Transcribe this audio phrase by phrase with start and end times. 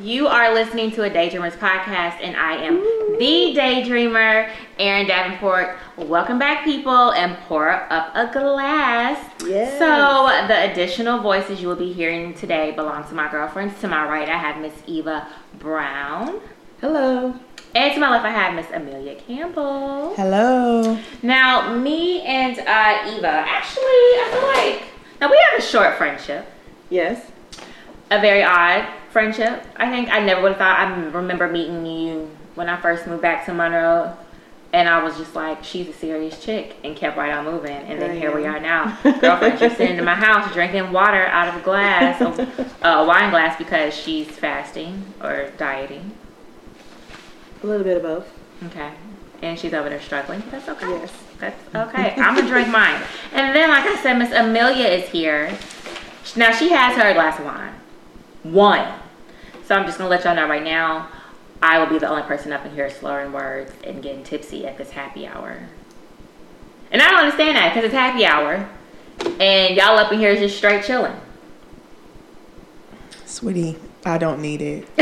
[0.00, 2.80] You are listening to a Daydreamers podcast, and I am
[3.18, 5.76] the Daydreamer, Erin Davenport.
[5.98, 9.22] Welcome back, people, and pour up a glass.
[9.46, 9.78] Yes.
[9.78, 13.78] So, the additional voices you will be hearing today belong to my girlfriends.
[13.82, 15.28] To my right, I have Miss Eva
[15.58, 16.40] Brown,
[16.80, 17.34] Hello.
[17.74, 20.14] and to my left, I have Miss Amelia Campbell.
[20.16, 20.98] Hello.
[21.22, 24.82] Now, me and uh, Eva, actually, I feel like
[25.20, 26.46] now we have a short friendship.
[26.88, 27.30] Yes.
[28.10, 29.64] a very odd friendship.
[29.76, 30.78] I think I never would have thought.
[30.80, 34.16] I remember meeting you when I first moved back to Monroe,
[34.72, 37.76] and I was just like, "She's a serious chick," and kept right on moving.
[37.76, 39.58] And then here we are now, girlfriend.
[39.58, 43.30] She's sitting in my house drinking water out of a glass, a, a uh, wine
[43.30, 46.12] glass, because she's fasting or dieting.
[47.62, 48.32] A little bit of both.
[48.66, 48.90] Okay,
[49.42, 50.42] and she's over there struggling.
[50.50, 50.88] That's okay.
[50.88, 51.12] Yes.
[51.38, 52.14] That's okay.
[52.18, 53.02] I'm gonna drink mine.
[53.32, 55.58] And then, like I said, Miss Amelia is here.
[56.36, 57.74] Now she has her glass of wine.
[58.42, 58.92] One.
[59.66, 61.08] So I'm just gonna let y'all know right now.
[61.62, 64.76] I will be the only person up in here slurring words and getting tipsy at
[64.76, 65.68] this happy hour.
[66.90, 68.68] And I don't understand that because it's happy hour,
[69.40, 71.14] and y'all up in here is just straight chilling.
[73.24, 74.88] Sweetie, I don't need it.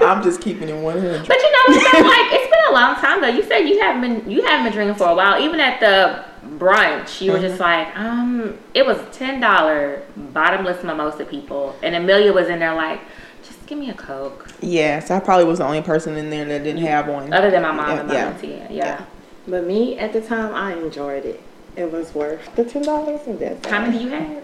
[0.00, 1.26] I'm just keeping it 100.
[1.26, 3.28] But you know, it's been like it's been a long time though.
[3.28, 5.42] You said you haven't been you haven't been drinking for a while.
[5.42, 6.24] Even at the
[6.58, 12.32] brunch, you were just like, um, it was ten dollar bottomless mimosa people, and Amelia
[12.32, 13.00] was in there like,
[13.44, 14.48] just give me a coke.
[14.60, 17.32] Yes, I probably was the only person in there that didn't have one.
[17.32, 18.28] Other than my mom Yeah, and my yeah.
[18.28, 18.66] auntie, yeah.
[18.70, 19.04] yeah.
[19.46, 21.42] But me, at the time, I enjoyed it.
[21.76, 24.42] It was worth the ten dollars and that's How many do you have?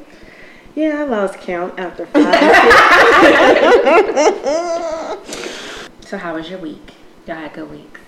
[0.76, 2.24] Yeah, I lost count after five.
[6.06, 6.92] So how was your week?
[7.26, 7.98] Y'all had good weeks.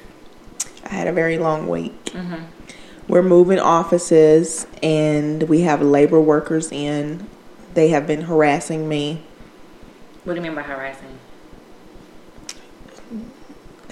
[0.84, 2.04] I had a very long week.
[2.06, 2.44] Mm-hmm.
[3.08, 7.28] We're moving offices and we have labor workers in.
[7.74, 9.22] They have been harassing me.
[10.24, 11.18] What do you mean by harassing?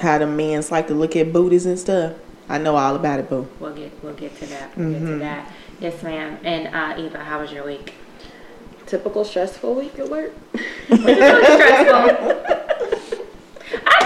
[0.01, 2.15] How the men's like to look at booties and stuff.
[2.48, 3.48] I know all about it, boo.
[3.61, 4.77] We'll get we'll get to that.
[4.77, 5.19] We'll get to Mhm.
[5.21, 5.53] that.
[5.81, 6.38] Yes, ma'am.
[6.44, 7.94] And uh, Eva, how was your week?
[8.87, 10.33] Typical stressful week at work.
[10.91, 12.61] Was it really stressful?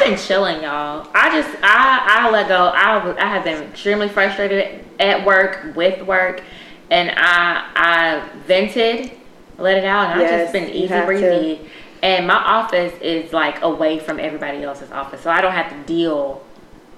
[0.08, 1.06] Been chilling, y'all.
[1.12, 2.68] I just I I let go.
[2.74, 6.42] I I have been extremely frustrated at work with work,
[6.90, 9.10] and I I vented,
[9.58, 11.60] let it out, and I've just been easy breezy.
[12.02, 15.76] And my office is like away from everybody else's office, so I don't have to
[15.84, 16.42] deal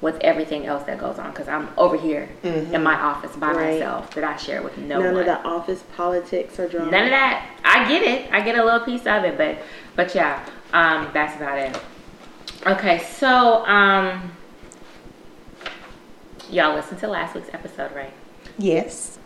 [0.00, 3.72] with everything else that goes on because I'm over here in my office by Right.
[3.80, 5.20] myself that I share with no None one.
[5.20, 6.92] of the office politics or drama.
[6.92, 7.44] None of that.
[7.64, 8.32] I get it.
[8.32, 9.58] I get a little piece of it, but
[9.96, 11.76] but yeah, um, that's about it.
[12.66, 14.32] Okay, so um,
[16.50, 18.12] y'all listened to last week's episode, right?
[18.58, 19.18] Yes.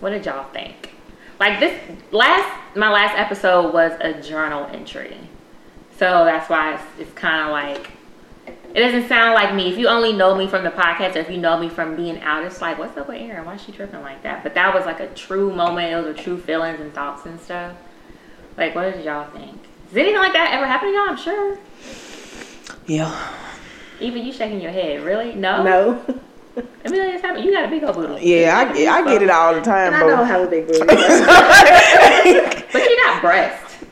[0.00, 0.94] What did y'all think?
[1.38, 5.16] Like this last, my last episode was a journal entry,
[5.98, 7.90] so that's why it's, it's kind of like
[8.74, 9.70] it doesn't sound like me.
[9.70, 12.20] If you only know me from the podcast, or if you know me from being
[12.22, 13.44] out, it's like, what's up with Erin?
[13.44, 14.42] Why is she tripping like that?
[14.42, 15.92] But that was like a true moment.
[15.92, 17.76] It was a true feelings and thoughts and stuff.
[18.56, 19.62] Like, what did y'all think?
[19.88, 21.08] Does anything like that ever happen to y'all?
[21.08, 21.58] I'm sure.
[22.86, 23.32] Yeah.
[24.00, 25.02] Even you shaking your head.
[25.02, 25.34] Really?
[25.34, 25.62] No.
[25.62, 26.04] No.
[26.84, 27.44] I mean, it's happening.
[27.44, 28.24] You got a big old booty.
[28.24, 30.66] Yeah, I, get- I get it all the time, And I don't have a big
[30.66, 30.80] booty.
[32.72, 33.84] But you got breasts.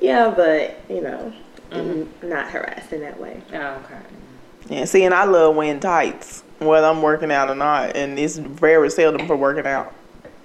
[0.00, 1.32] yeah, but you know,
[1.70, 2.28] mm-hmm.
[2.28, 3.40] not harassed in that way.
[3.52, 3.98] Oh, okay.
[4.68, 8.36] Yeah, see, and I love wearing tights, whether I'm working out or not, and it's
[8.38, 9.92] very seldom for working out.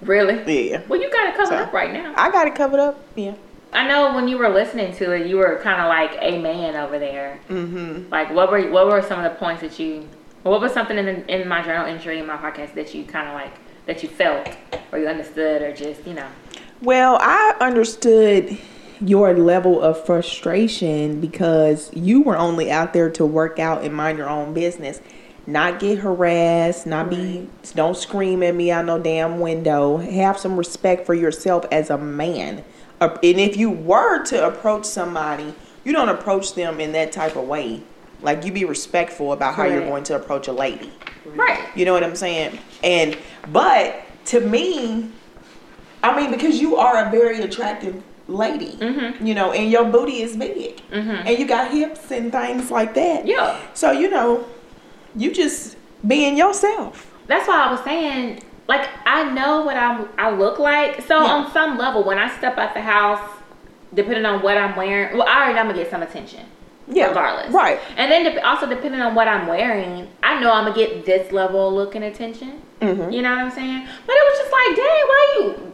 [0.02, 0.70] Really?
[0.70, 0.82] Yeah.
[0.88, 2.14] Well, you got it covered So- up right now.
[2.16, 3.00] I got it covered up.
[3.16, 3.34] Yeah.
[3.72, 6.74] I know when you were listening to it, you were kind of like a man
[6.76, 7.40] over there.
[7.48, 8.10] Mm-hmm.
[8.10, 10.08] Like, what were what were some of the points that you?
[10.42, 13.28] What was something in the, in my journal entry in my podcast that you kind
[13.28, 13.52] of like
[13.86, 14.48] that you felt
[14.92, 16.28] or you understood or just you know?
[16.80, 18.56] Well, I understood
[19.00, 24.18] your level of frustration because you were only out there to work out and mind
[24.18, 25.00] your own business,
[25.46, 29.98] not get harassed, not be don't scream at me out no damn window.
[29.98, 32.64] Have some respect for yourself as a man.
[33.00, 35.54] And if you were to approach somebody,
[35.84, 37.82] you don't approach them in that type of way.
[38.20, 40.92] Like you be respectful about how you're going to approach a lady.
[41.24, 41.60] Right.
[41.76, 42.58] You know what I'm saying?
[42.82, 43.16] And
[43.52, 45.10] but to me,
[46.02, 49.24] I mean, because you are a very attractive lady, Mhm.
[49.26, 51.26] you know, and your booty is big, Mhm.
[51.26, 53.26] and you got hips and things like that.
[53.26, 53.56] Yeah.
[53.74, 54.44] So you know,
[55.16, 55.76] you just
[56.06, 57.06] being yourself.
[57.26, 61.02] That's why I was saying, like, I know what I'm, I look like.
[61.06, 61.32] So Yeah.
[61.32, 63.20] on some level, when I step out the house,
[63.94, 66.44] depending on what I'm wearing, well, I already know I'm gonna get some attention.
[66.86, 67.08] Yeah.
[67.08, 67.52] Regardless.
[67.52, 67.80] Right.
[67.96, 71.32] And then dep- also depending on what I'm wearing, I know I'm gonna get this
[71.32, 72.62] level of look and attention.
[72.80, 73.12] Mhm.
[73.12, 73.86] You know what I'm saying?
[74.06, 75.72] But it was just like, dang, why you?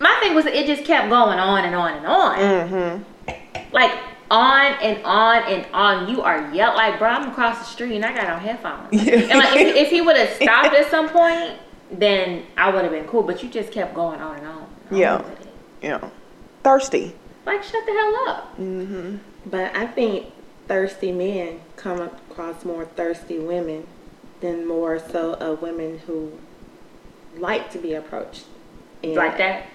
[0.00, 2.38] My thing was, it just kept going on and on and on.
[2.38, 3.32] Mm-hmm.
[3.72, 3.92] Like
[4.30, 6.08] on and on and on.
[6.08, 8.88] You are yell like, bro, I'm across the street and I got on headphones.
[8.92, 11.52] and like, if, if he would have stopped at some point,
[11.90, 13.22] then I would have been cool.
[13.22, 14.66] But you just kept going on and on.
[14.90, 15.24] and on Yeah.
[15.82, 16.10] Yeah.
[16.62, 17.14] Thirsty.
[17.46, 18.56] Like, shut the hell up.
[18.58, 19.16] Mm-hmm.
[19.46, 20.26] But I think
[20.66, 23.86] thirsty men come across more thirsty women
[24.40, 26.32] than more so of women who
[27.38, 28.44] like to be approached.
[29.02, 29.66] And- Like that.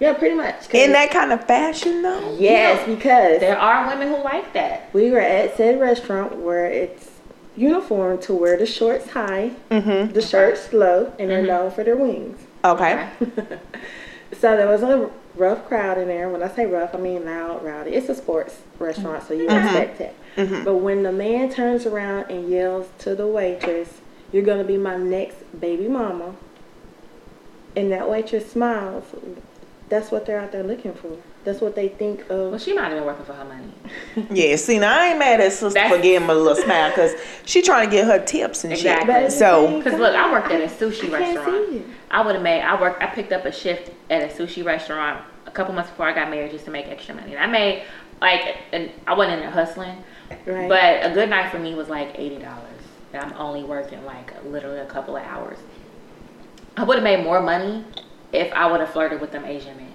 [0.00, 0.68] Yeah, pretty much.
[0.74, 2.36] In that kind of fashion, though.
[2.36, 4.92] Yes, because There are women who like that.
[4.92, 7.11] we were at said restaurant where it's
[7.56, 10.12] uniform to wear the shorts high, Mm-hmm.
[10.12, 11.48] the shirts low, and they're mm-hmm.
[11.48, 12.40] known for their wings.
[12.64, 13.08] Okay.
[14.38, 16.28] So there was a rough crowd in there.
[16.28, 17.90] When I say rough, I mean loud, rowdy.
[17.92, 19.66] It's a sports restaurant, so you mm-hmm.
[19.66, 20.16] expect it.
[20.36, 20.64] Mm-hmm.
[20.64, 24.00] But when the man turns around and yells to the waitress,
[24.32, 26.34] "You're gonna be my next baby mama,"
[27.76, 29.04] and that waitress smiles,
[29.88, 31.18] that's what they're out there looking for.
[31.44, 32.50] That's what they think of.
[32.50, 34.28] Well, she might have been working for her money.
[34.30, 36.90] Yeah, see, now I ain't mad at sister That's- for giving me a little smile
[36.90, 37.12] because
[37.44, 39.06] she trying to get her tips and Exactly.
[39.12, 39.22] Shit.
[39.24, 41.68] at the So, Because look, I worked at a sushi can't restaurant.
[41.70, 41.82] see.
[42.10, 42.62] I would have made.
[42.62, 43.02] I worked.
[43.02, 46.30] I picked up a shift at a sushi restaurant a couple months before I got
[46.30, 47.34] married just to make extra money.
[47.34, 47.84] And I made
[48.20, 49.96] like, and I wasn't in there hustling,
[50.46, 50.68] Right.
[50.68, 52.80] but a good night for me was like eighty dollars,
[53.14, 55.58] and I'm only working like literally a couple of hours.
[56.76, 57.84] I would have made more money
[58.32, 59.88] if I would have flirted with them Asian men.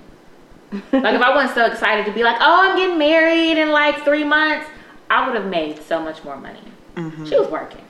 [0.71, 4.03] Like if I wasn't so excited to be like, oh, I'm getting married in like
[4.03, 4.67] three months,
[5.09, 6.59] I would have made so much more money.
[6.95, 7.25] Mm-hmm.
[7.25, 7.81] She was working.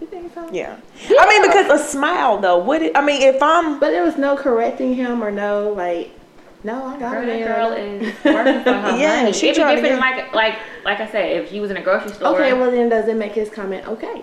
[0.00, 0.48] You think so?
[0.52, 0.78] yeah.
[1.18, 4.16] I mean, because a smile, though, what it, I mean, if I'm, But there was
[4.16, 6.10] no correcting him or no like,
[6.62, 9.32] no, I got Girl, a girl is working for her Yeah, money.
[9.32, 11.82] she It'd be to different, like like like I said, if she was in a
[11.82, 12.34] grocery store.
[12.34, 14.22] Okay, well then does it make his comment okay?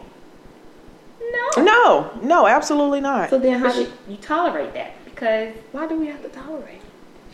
[1.55, 3.29] no, no, no, absolutely not.
[3.29, 6.29] So then how but do, she, you tolerate that because why do we have to
[6.29, 6.81] tolerate?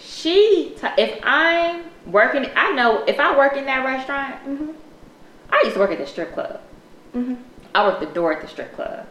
[0.03, 0.75] She.
[0.79, 4.35] T- if I'm working, I know if I work in that restaurant.
[4.45, 4.71] Mm-hmm.
[5.49, 6.61] I used to work at the strip club.
[7.15, 7.35] Mm-hmm.
[7.75, 9.05] I worked the door at the strip club,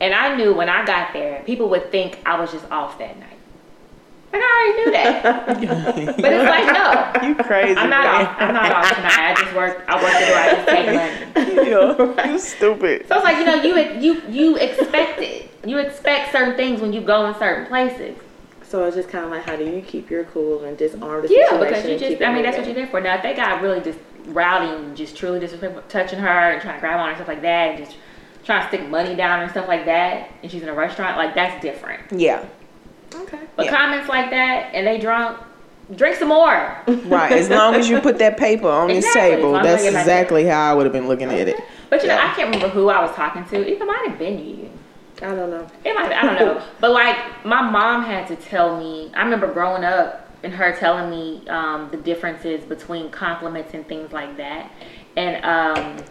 [0.00, 3.18] and I knew when I got there, people would think I was just off that
[3.18, 3.38] night.
[4.32, 5.46] Like I already knew that,
[6.16, 7.28] but it's like no.
[7.28, 7.76] you crazy.
[7.76, 8.26] I'm not man.
[8.26, 8.36] off.
[8.38, 9.18] I'm not off tonight.
[9.18, 9.84] I just work.
[9.86, 10.38] I work the door.
[10.38, 11.70] I just take money.
[11.70, 13.08] Yeah, you stupid.
[13.08, 15.50] So it's like you know you you you expect it.
[15.66, 18.16] You expect certain things when you go in certain places.
[18.72, 21.28] So it's just kind of like how do you keep your cool and disarm the
[21.28, 23.02] Yeah, because you just, I mean that's what you're there for.
[23.02, 23.98] Now if they got really just
[24.28, 27.28] rowdy and just truly disrespectful, touching her and trying to grab on her and stuff
[27.28, 27.98] like that, and just
[28.46, 31.18] trying to stick money down her and stuff like that, and she's in a restaurant,
[31.18, 32.00] like that's different.
[32.12, 32.46] Yeah,
[33.14, 33.40] Okay.
[33.56, 33.76] But Yeah.
[33.76, 35.36] comments like that and they drunk,
[35.94, 36.74] drink some more.
[37.04, 37.32] right.
[37.32, 39.82] As long as you put that paper on this Exactly, as table, long as I
[39.82, 41.60] that's exactly how I would have been looking at it.
[41.90, 42.30] But you know, Yeah.
[42.30, 43.70] I can't remember who I was talking to.
[43.70, 44.70] It might have been you.
[45.22, 45.66] I don't know.
[45.84, 46.62] It might, I don't know.
[46.80, 49.10] But like my mom had to tell me.
[49.14, 54.12] I remember growing up and her telling me um, the differences between compliments and things
[54.12, 54.70] like that,
[55.16, 56.04] and um,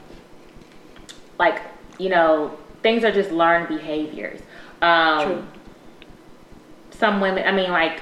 [1.37, 1.61] like
[1.99, 4.39] you know things are just learned behaviors.
[4.81, 5.47] Um, True.
[6.91, 8.01] Some women, I mean, like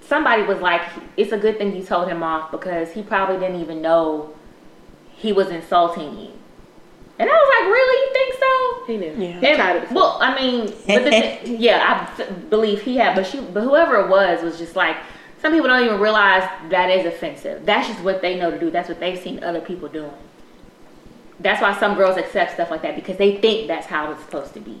[0.00, 0.82] somebody was like,
[1.16, 4.34] "It's a good thing you told him off because he probably didn't even know
[5.12, 6.30] he was insulting you."
[7.18, 8.06] And I was like, "Really?
[8.06, 9.24] You think so?" He knew.
[9.26, 9.40] Yeah.
[9.40, 9.92] He And- tried it.
[9.92, 13.96] well, I mean, but the thi- yeah, I believe he had, but she, but whoever
[14.00, 14.96] it was, was just like
[15.40, 17.64] some people don't even realize that is offensive.
[17.64, 18.70] That's just what they know to do.
[18.70, 20.10] That's what they've seen other people doing.
[21.40, 24.54] That's why some girls accept stuff like that because they think that's how it's supposed
[24.54, 24.78] to be.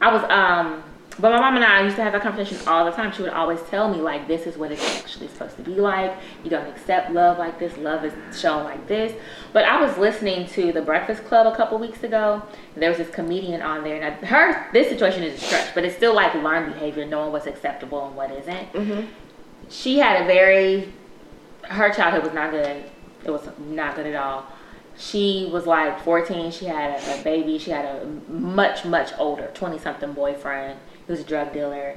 [0.00, 0.82] I was, um,
[1.18, 3.10] but my mom and I used to have that conversation all the time.
[3.10, 6.14] She would always tell me like, "This is what it's actually supposed to be like.
[6.44, 7.76] You don't accept love like this.
[7.78, 9.18] Love is shown like this."
[9.52, 12.42] But I was listening to the Breakfast Club a couple weeks ago.
[12.74, 15.74] And there was this comedian on there, and I, her this situation is a stretch,
[15.74, 18.72] but it's still like learned behavior, knowing what's acceptable and what isn't.
[18.74, 19.06] Mm-hmm.
[19.70, 20.92] She had a very,
[21.62, 22.84] her childhood was not good.
[23.24, 24.46] It was not good at all.
[24.98, 26.50] She was like 14.
[26.52, 27.58] She had a, a baby.
[27.58, 31.96] She had a much, much older 20 something boyfriend who was a drug dealer.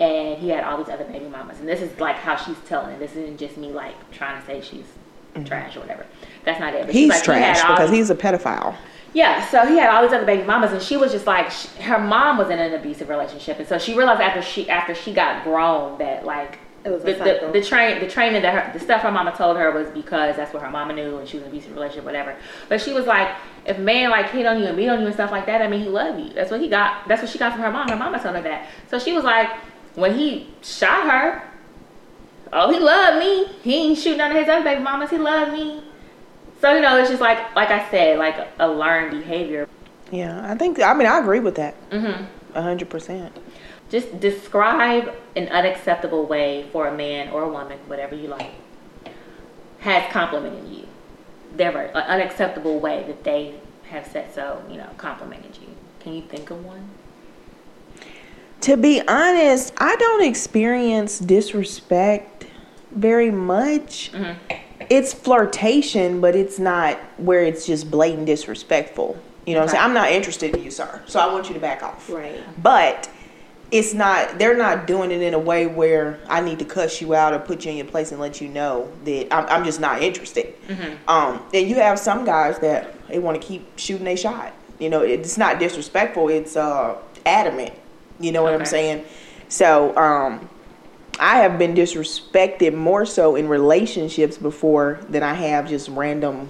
[0.00, 1.60] And he had all these other baby mamas.
[1.60, 2.98] And this is like how she's telling it.
[2.98, 4.86] This isn't just me like trying to say she's
[5.34, 5.44] mm-hmm.
[5.44, 6.04] trash or whatever.
[6.44, 6.86] That's not it.
[6.86, 8.74] But He's like, trash all because these- he's a pedophile.
[9.12, 11.66] yeah, so he had all these other baby mamas, and she was just like, sh
[11.82, 15.12] her mom was in an abusive relationship, and so she realized after she after she
[15.12, 18.84] got grown that like It was the, the, the train the training that her the
[18.84, 21.44] stuff her mama told her was because that's what her mama knew, and she was
[21.46, 22.36] in an abusive relationship, whatever.
[22.68, 25.14] But she was like, if man like hit on you and beat on you and
[25.14, 26.34] stuff like that, I mean he love you.
[26.34, 27.08] That's what he got.
[27.08, 27.88] That's what she got from her mom.
[27.88, 28.68] Her mama told her that.
[28.90, 29.48] So she was like,
[29.94, 31.42] when he shot her,
[32.52, 33.46] oh he loved me.
[33.62, 35.08] He ain't shooting none of his other baby mamas.
[35.08, 35.82] He loved me.
[36.60, 39.66] So you know, it's just like like I said, like a learned behavior.
[40.10, 40.80] Yeah, I think.
[40.80, 41.74] I mean, I agree with that.
[41.90, 42.24] hmm
[42.54, 43.34] A hundred percent.
[43.90, 48.50] Just describe an unacceptable way for a man or a woman, whatever you like.
[49.84, 50.86] has complimented you?
[51.56, 53.54] Their an unacceptable way that they
[53.90, 55.68] have said so, you know, complimented you.
[56.00, 56.88] Can you think of one?
[58.62, 62.46] To be honest, I don't experience disrespect
[62.92, 64.10] very much.
[64.12, 64.56] Mm-hmm.
[64.88, 69.18] It's flirtation, but it's not where it's just blatant disrespectful.
[69.46, 69.84] You know what I'm saying?
[69.84, 71.02] I'm not interested in you, sir.
[71.06, 72.08] So I want you to back off.
[72.08, 72.40] Right.
[72.62, 73.10] But
[73.70, 77.14] it's not they're not doing it in a way where I need to cuss you
[77.14, 79.80] out or put you in your place and let you know that I'm, I'm just
[79.80, 80.54] not interested.
[81.08, 84.52] Um, and you have some guys that they want to keep shooting a shot.
[84.78, 86.28] You know, it's not disrespectful.
[86.28, 87.72] It's uh, adamant.
[88.20, 89.04] You know what I'm saying?
[89.48, 90.48] So um,
[91.18, 96.48] I have been disrespected more so in relationships before than I have just random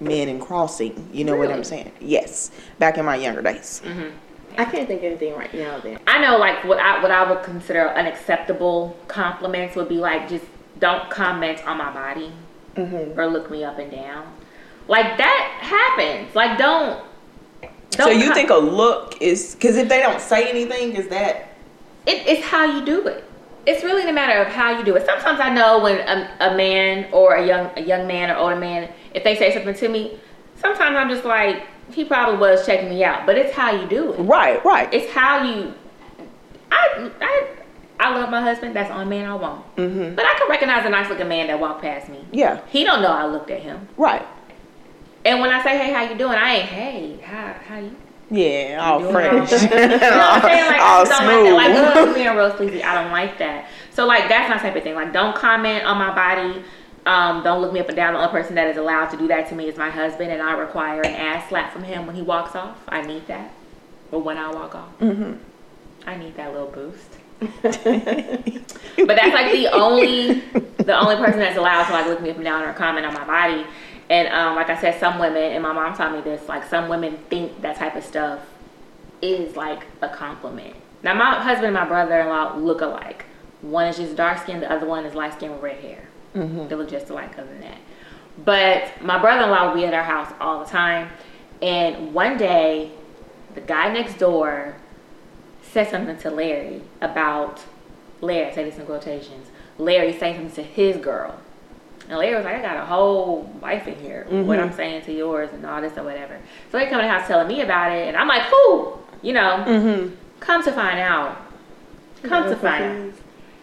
[0.00, 1.08] men in crossing.
[1.12, 1.92] You know what I'm saying?
[2.00, 3.82] Yes, back in my younger days.
[4.58, 5.78] I can't think of anything right now.
[5.80, 10.28] Then I know, like what I what I would consider unacceptable compliments would be like
[10.28, 10.44] just
[10.78, 12.32] don't comment on my body
[12.74, 13.18] mm-hmm.
[13.18, 14.32] or look me up and down.
[14.88, 16.34] Like that happens.
[16.34, 17.04] Like don't.
[17.90, 21.08] So don't you com- think a look is because if they don't say anything, is
[21.08, 21.48] that
[22.06, 23.24] it, it's how you do it.
[23.66, 25.04] It's really the matter of how you do it.
[25.04, 28.56] Sometimes I know when a, a man or a young a young man or older
[28.56, 30.18] man, if they say something to me,
[30.56, 33.26] sometimes I'm just like, he probably was checking me out.
[33.26, 34.18] But it's how you do it.
[34.20, 34.64] right?
[34.64, 34.92] Right.
[34.92, 35.74] It's how you.
[36.72, 37.46] I I
[37.98, 38.74] I love my husband.
[38.74, 39.76] That's the only man I want.
[39.76, 40.16] Mhm.
[40.16, 42.24] But I can recognize a nice looking man that walked past me.
[42.32, 42.60] yeah.
[42.68, 43.88] He don't know I looked at him.
[43.96, 44.26] Right.
[45.24, 47.94] And when I say, "Hey, how you doing?" I ain't, "Hey, how how you?"
[48.30, 48.78] Yeah.
[48.80, 49.52] All fresh.
[49.52, 50.66] all- You know what I'm saying?
[50.70, 51.54] Like, all I just don't like that.
[51.54, 52.08] Like, smooth.
[52.08, 52.82] oh, being real sleazy.
[52.84, 53.66] I don't like that.
[53.90, 54.94] So, like, that's my type of thing.
[54.94, 56.62] Like, don't comment on my body.
[57.06, 58.12] Um, don't look me up and down.
[58.14, 60.42] The only person that is allowed to do that to me is my husband, and
[60.42, 62.78] I require an ass slap from him when he walks off.
[62.88, 63.52] I need that.
[64.12, 64.98] Or when I walk off.
[64.98, 65.34] Mm-hmm.
[66.06, 67.16] I need that little boost.
[67.40, 70.40] but that's like the only
[70.76, 73.14] the only person that's allowed to like look me up and down or comment on
[73.14, 73.66] my body.
[74.10, 76.46] And um, like I said, some women and my mom taught me this.
[76.48, 78.40] Like some women think that type of stuff
[79.22, 80.76] is like a compliment.
[81.02, 83.24] Now my husband and my brother-in-law look alike.
[83.62, 86.09] One is just dark skin, the other one is light skin with red hair.
[86.34, 87.78] They look just alike other than that.
[88.44, 91.08] But my brother-in-law would be at our house all the time.
[91.60, 92.92] And one day,
[93.54, 94.76] the guy next door
[95.62, 97.60] said something to Larry about
[98.20, 98.50] Larry.
[98.50, 99.48] I say this in quotations.
[99.78, 101.34] Larry saying something to his girl.
[102.08, 104.26] And Larry was like, I got a whole wife in here.
[104.30, 106.38] What I'm saying to yours and all this or whatever.
[106.72, 108.08] So they come to the house telling me about it.
[108.08, 108.94] And I'm like, who?
[109.22, 110.14] You know, Mm-hmm.
[110.40, 111.36] come to find out.
[112.22, 113.14] Come to find out.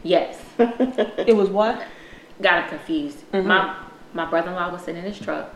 [0.04, 0.40] Yes.
[0.60, 1.82] It was what?
[2.42, 3.32] Got him confused.
[3.32, 3.48] Mm-hmm.
[3.48, 3.76] My
[4.14, 5.54] my brother in law was sitting in his truck.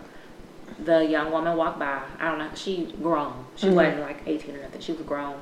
[0.84, 2.02] The young woman walked by.
[2.20, 2.50] I don't know.
[2.56, 3.46] She grown.
[3.56, 3.76] She mm-hmm.
[3.76, 4.82] wasn't like 18 or nothing.
[4.82, 5.40] She was grown.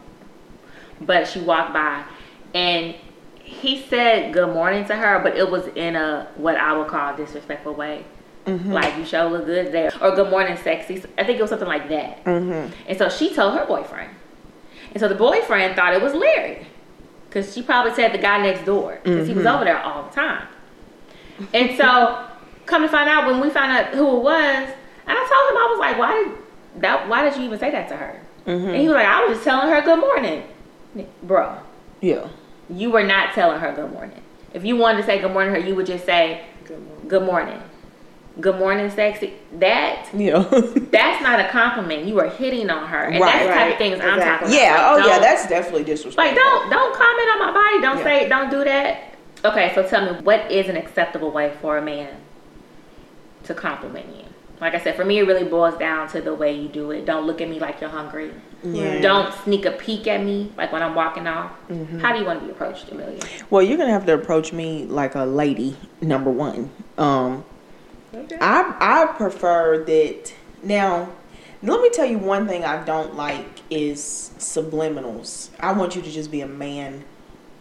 [1.01, 2.03] But she walked by
[2.53, 2.95] and
[3.43, 7.15] he said good morning to her, but it was in a what I would call
[7.15, 8.05] disrespectful way.
[8.45, 8.71] Mm-hmm.
[8.71, 9.91] Like you show look good there.
[10.01, 11.03] Or good morning, sexy.
[11.17, 12.23] I think it was something like that.
[12.25, 12.73] Mm-hmm.
[12.87, 14.11] And so she told her boyfriend.
[14.91, 16.65] And so the boyfriend thought it was Larry.
[17.27, 18.99] Because she probably said the guy next door.
[19.03, 20.47] Because he was over there all the time.
[21.53, 22.25] And so,
[22.65, 24.67] come to find out, when we found out who it was,
[25.07, 27.07] and I told him, I was like, why did that?
[27.09, 28.21] Why did you even say that to her?
[28.45, 28.67] Mm-hmm.
[28.69, 30.43] And he was like, I was just telling her good morning.
[31.23, 31.57] Bro,
[32.01, 32.27] Yeah.
[32.69, 34.21] you were not telling her good morning.
[34.53, 37.07] If you wanted to say good morning to her, you would just say Good morning.
[37.07, 37.61] good morning.
[38.39, 39.33] Good morning, sexy.
[39.59, 40.39] That Yeah.
[40.91, 42.05] that's not a compliment.
[42.05, 43.33] You are hitting on her, and Right.
[43.33, 43.77] that's the type of Right.
[43.77, 44.23] things I'm Exactly.
[44.23, 44.77] talking about.
[44.79, 44.91] yeah.
[44.93, 45.19] Like, Oh, yeah.
[45.19, 46.23] That's definitely disrespectful.
[46.23, 47.81] like don't don't comment on my body.
[47.81, 48.03] Don't Yeah.
[48.03, 49.03] say don't do that.
[49.45, 52.17] Okay, so tell me what is an acceptable way for a man
[53.43, 54.25] to compliment you?
[54.59, 57.05] Like I said, for me, it really boils down to the way you do it.
[57.05, 58.33] Don't look at me like you're hungry.
[58.61, 58.99] Yeah.
[58.99, 61.53] Don't sneak a peek at me like when I'm walking off.
[61.69, 61.99] Mm-hmm.
[61.99, 63.21] How do you want to be approached, Amelia?
[63.49, 65.77] Well, you're gonna have to approach me like a lady.
[66.01, 66.71] Number one.
[66.97, 67.45] Um,
[68.13, 68.37] Okay.
[68.41, 70.33] I I prefer that.
[70.63, 71.09] Now,
[71.61, 75.49] let me tell you one thing I don't like is subliminals.
[75.59, 77.05] I want you to just be a man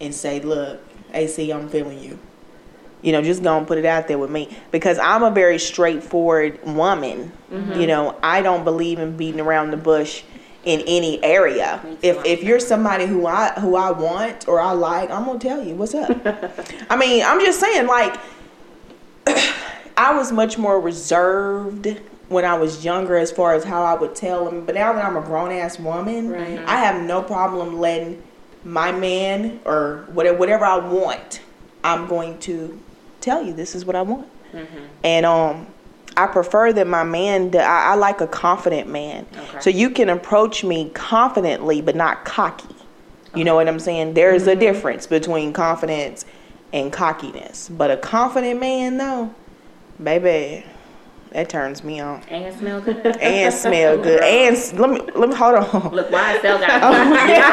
[0.00, 0.80] and say, "Look,
[1.14, 2.18] AC, I'm feeling you."
[3.00, 5.58] You know, just go and put it out there with me because I'm a very
[5.58, 7.30] straightforward woman.
[7.52, 7.80] Mm-hmm.
[7.80, 10.24] You know, I don't believe in beating around the bush
[10.64, 11.80] in any area.
[12.02, 15.64] If if you're somebody who I who I want or I like, I'm gonna tell
[15.64, 16.10] you what's up.
[16.90, 18.18] I mean, I'm just saying, like,
[19.96, 24.14] I was much more reserved when I was younger as far as how I would
[24.14, 24.66] tell them.
[24.66, 26.58] But now that I'm a grown ass woman, Right.
[26.66, 28.22] I have no problem letting
[28.64, 31.40] my man or whatever, whatever I want,
[31.84, 32.80] I'm going to
[33.20, 34.28] tell you this is what I want.
[35.04, 35.66] And um,
[36.16, 37.50] I prefer that my man.
[37.50, 39.26] That I, I like a confident man.
[39.36, 39.60] Okay.
[39.60, 42.74] So you can approach me confidently, but not cocky.
[43.34, 44.14] You know what I'm saying?
[44.14, 46.24] There is a difference between confidence
[46.72, 47.68] and cockiness.
[47.68, 49.34] But a confident man, though,
[50.02, 50.64] Baby,
[51.32, 52.22] that turns me on.
[52.28, 53.04] And smell good.
[53.18, 54.20] And smell good.
[54.22, 55.92] And s- let me let me hold on.
[55.94, 57.44] Look, YSL got a new fragrance.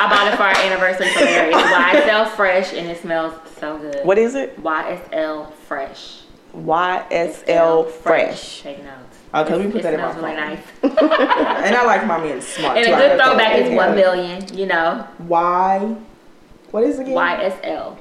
[0.00, 1.52] I bought it for our anniversary for Mary.
[1.54, 4.04] It's YSL Fresh and it smells so good.
[4.04, 4.62] What is it?
[4.62, 6.22] YSL Fresh.
[6.54, 8.62] YSL Fresh.
[8.62, 8.94] Take notes.
[9.34, 10.58] Okay, let me put that in my smells really nice.
[10.82, 12.92] And I like my men smart And too.
[12.94, 14.56] a good throwback is one million.
[14.56, 15.96] You know, Y.
[16.70, 17.14] What is it again?
[17.16, 17.96] YSL.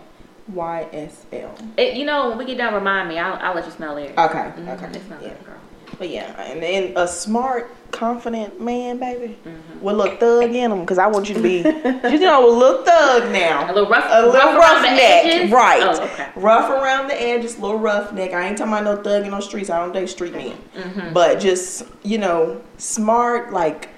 [0.54, 1.52] YSL.
[1.78, 3.18] It, you know, when we get done, remind me.
[3.20, 4.12] I'll, I'll let you smell it.
[4.18, 4.52] Okay.
[4.58, 4.86] Mhm, Okay.
[4.98, 5.30] It smells Yeah.
[5.30, 5.54] good, girl.
[6.00, 9.82] But yeah, and then a smart, confident man, baby, Mm-hmm.
[9.82, 11.58] with a little thug in him, because I want you to be,
[12.12, 13.66] you know, a little thug now.
[13.66, 15.52] A little rough, A little rough rough neck, edges?
[15.52, 15.82] right?
[15.84, 16.28] Oh, okay.
[16.36, 18.34] Rough around the edges, little rough neck.
[18.34, 19.70] I ain't talking about no thug in no streets.
[19.70, 21.14] I don't date street men, Mm-hmm.
[21.14, 23.90] but just you know, smart like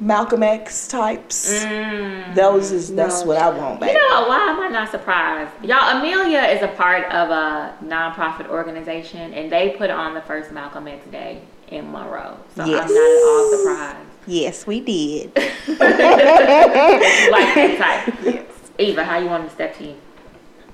[0.00, 1.64] Malcolm X types.
[1.64, 2.34] Mm.
[2.34, 3.26] Those is that's No.
[3.28, 3.92] what I want, baby.
[3.92, 5.52] You know, why am I not surprised?
[5.64, 10.52] Y'all, Amelia is a part of a nonprofit organization, and they put on the first
[10.52, 12.36] Malcolm X Day in Monroe.
[12.54, 12.88] So Yes.
[12.88, 14.08] I'm not at all surprised.
[14.26, 15.32] Yes, we did.
[15.76, 18.14] Like that type.
[18.24, 18.44] yes.
[18.78, 19.94] Eva, how you want to step to you?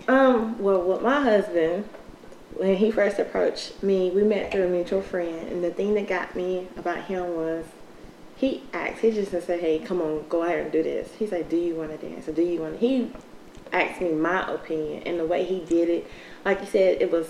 [0.08, 1.88] Um, well, with my husband,
[2.56, 6.08] when he first approached me, we met through a mutual friend, and the thing that
[6.08, 7.64] got me about him was
[8.42, 11.48] he asked, he just said, "Hey, come on, go ahead and do this." He said,
[11.48, 12.26] "Do you want to dance?
[12.28, 13.10] Or do you want?" to He
[13.72, 16.06] asked me my opinion, and the way he did it,
[16.44, 17.28] like you said, it was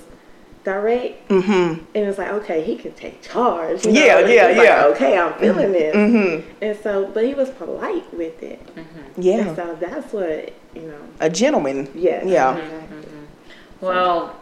[0.65, 1.51] direct, Mm-hmm.
[1.51, 3.85] and it was like, okay, he can take charge.
[3.85, 4.27] you Yeah, know?
[4.27, 4.85] yeah, like, yeah.
[4.87, 6.49] okay, I'm feeling this, Mm-hmm.
[6.65, 8.61] and so, but he was polite with it,
[9.19, 9.49] Yeah.
[9.49, 11.01] and so that's what you know.
[11.21, 11.89] A gentleman.
[11.95, 12.25] Yeah.
[12.25, 12.57] Yeah.
[12.57, 12.99] Exactly.
[13.81, 14.37] Well,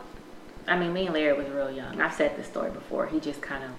[0.69, 2.01] I mean, me and Larry was real young.
[2.01, 3.07] I've said this story before.
[3.07, 3.71] He just kind of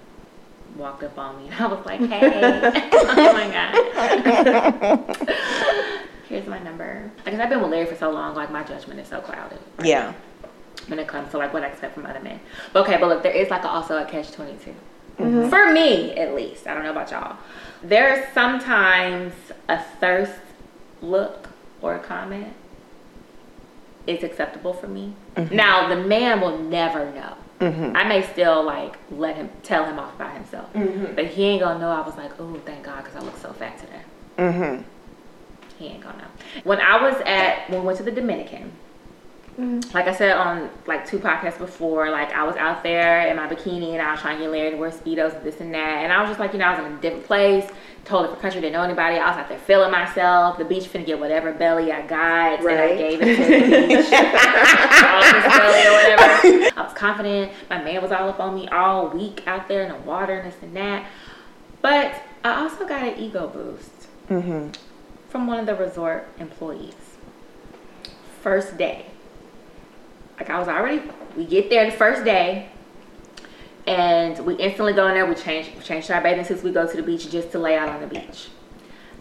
[0.81, 3.47] walked up on me, and I was like, "Hey, oh my
[4.57, 5.17] god,
[6.27, 9.07] here's my number." Because I've been with Larry for so long, like my judgment is
[9.07, 9.59] so clouded.
[9.77, 10.13] right Yeah.
[10.87, 12.39] When it comes to like what I expect from other men.
[12.73, 14.73] But okay, but look, there is like a, also a catch 22.
[15.17, 15.49] Mm-hmm.
[15.49, 16.67] For me, at least.
[16.67, 17.37] I don't know about y'all.
[17.83, 19.33] There's sometimes
[19.69, 20.39] a thirst
[21.01, 21.49] look
[21.81, 22.53] or a comment
[24.07, 25.13] is acceptable for me.
[25.35, 25.55] Mm-hmm.
[25.55, 27.35] Now, the man will never know.
[27.61, 31.13] I may still like let him tell him off by himself, Mm-hmm.
[31.15, 31.91] but he ain't gonna know.
[31.91, 34.01] I was like, oh, thank God, because I look so fat today.
[34.37, 34.81] Mm-hmm.
[35.77, 36.61] He ain't gonna know.
[36.63, 38.71] When I was at when we went to the Dominican,
[39.93, 43.47] like I said on like two podcasts before, like I was out there in my
[43.47, 46.11] bikini and I was trying to get Larry to wear speedos, this and that, and
[46.11, 47.69] I was just like, you know, I was in a different place,
[48.05, 49.17] totally different country, didn't know anybody.
[49.17, 50.57] I was out there feeling myself.
[50.57, 54.11] The beach finna get whatever belly I got, and I gave it to the beach,
[55.03, 56.79] all this belly or whatever.
[56.79, 57.51] I was confident.
[57.69, 60.51] My man was all up on me all week out there in the water and
[60.51, 61.05] this and that.
[61.81, 63.89] But I also got an ego boost
[64.29, 64.69] Mm-hmm.
[65.29, 66.95] from one of the resort employees.
[68.41, 69.05] First day.
[70.39, 71.03] Like I was already,
[71.37, 72.69] we get there the first day,
[73.87, 75.25] and we instantly go in there.
[75.25, 76.63] We change, we change to our bathing suits.
[76.63, 78.49] We go to the beach just to lay out on the beach.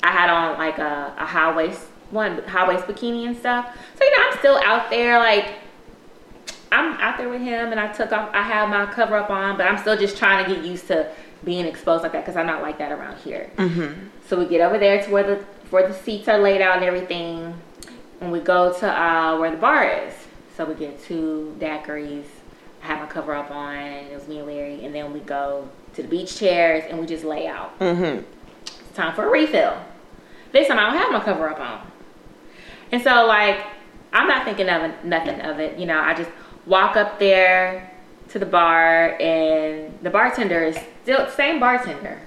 [0.03, 3.77] I had on like a, a high waist one, high waist bikini and stuff.
[3.99, 5.55] So you know, I'm still out there like.
[6.73, 8.31] I'm out there with him, and I took off.
[8.33, 11.11] I have my cover up on, but I'm still just trying to get used to
[11.45, 13.51] being exposed like that because I'm not like that around here.
[14.29, 16.85] So we get over there to where the where the seats are laid out and
[16.85, 17.61] everything,
[18.21, 20.15] and we go to uh, where the bar is.
[20.57, 22.27] So we get two daiquiris.
[22.83, 23.77] I have my cover up on.
[23.77, 27.07] It was me and Larry, and then we go to the beach chairs and we
[27.07, 27.79] just lay out.
[27.79, 28.25] Mm-hmm.
[28.65, 29.77] It's time for a refill.
[30.53, 31.87] This time I don't have my cover up on,
[32.91, 33.65] and so like
[34.13, 35.79] I'm not thinking of nothing of it.
[35.79, 36.31] You know, I just
[36.67, 37.91] walk up there
[38.31, 42.21] to the bar, and the bartender is still same bartender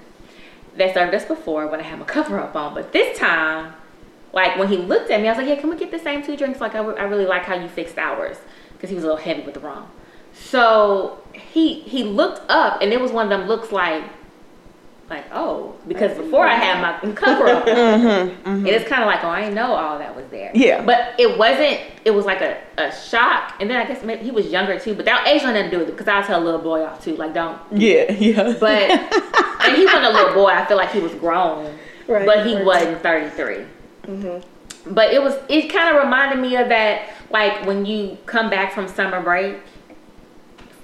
[0.77, 2.73] that served us before when I had my cover up on.
[2.73, 3.73] But this time,
[4.31, 6.23] like when he looked at me, I was like, "Yeah, can we get the same
[6.23, 6.61] two drinks?
[6.61, 8.37] Like I, re- I really like how you fixed ours
[8.73, 9.87] because he was a little heavy with the rum."
[10.33, 14.03] So he he looked up, and it was one of them looks like,
[15.09, 18.65] like oh, because before I had my cover up, on.
[18.65, 20.51] it is kind of like oh, I didn't know all that was there.
[20.53, 20.83] Yeah.
[20.83, 21.79] but it wasn't.
[22.05, 24.95] It was like a, a shock, and then I guess maybe he was younger too.
[24.95, 26.83] But that age had nothing to do with it because I'll tell a little boy
[26.83, 28.55] off too, like don't Yeah, yeah.
[28.59, 28.89] but
[29.65, 30.47] and he wasn't a little boy.
[30.49, 32.65] I feel like he was grown, Right, but he right.
[32.65, 33.65] wasn't 33.
[34.07, 34.93] Mm-hmm.
[34.93, 38.73] But it was it kind of reminded me of that like when you come back
[38.73, 39.57] from summer break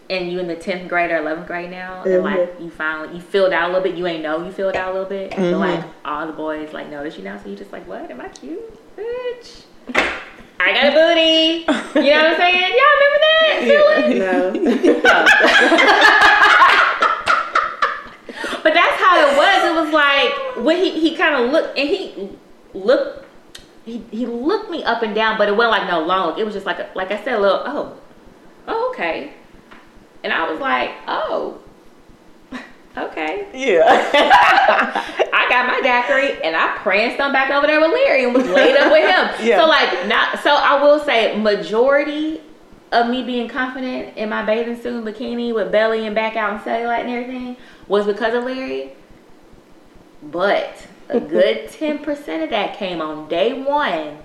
[0.09, 2.23] and you in the 10th grade or 11th grade now and mm-hmm.
[2.23, 4.89] like you finally you filled out a little bit you ain't know you filled out
[4.89, 5.59] a little bit but mm-hmm.
[5.59, 8.29] like all the boys like notice you now so you just like what am I
[8.29, 9.63] cute bitch
[10.61, 11.65] I got a booty
[12.05, 13.57] you know what I'm saying y'all remember that
[14.09, 14.19] feeling
[15.03, 15.95] No.
[18.63, 19.63] But that's how it was.
[19.63, 22.29] It was like when he, he kind of looked and he
[22.73, 23.25] looked
[23.85, 26.37] he, he looked me up and down, but it wasn't like no long.
[26.37, 27.97] It was just like a, like I said, a little oh
[28.67, 29.33] oh okay.
[30.23, 31.59] And I was like, oh,
[32.97, 33.47] okay.
[33.53, 33.85] Yeah.
[35.33, 38.47] I got my daiquiri and I pranced on back over there with Larry and was
[38.47, 39.19] laid up with him.
[39.47, 39.61] Yeah.
[39.61, 42.41] So like not so I will say majority
[42.91, 46.53] of me being confident in my bathing suit and bikini with belly and back out
[46.53, 48.91] and cellulite and everything was because of Larry.
[50.21, 54.17] But a good ten percent of that came on day one.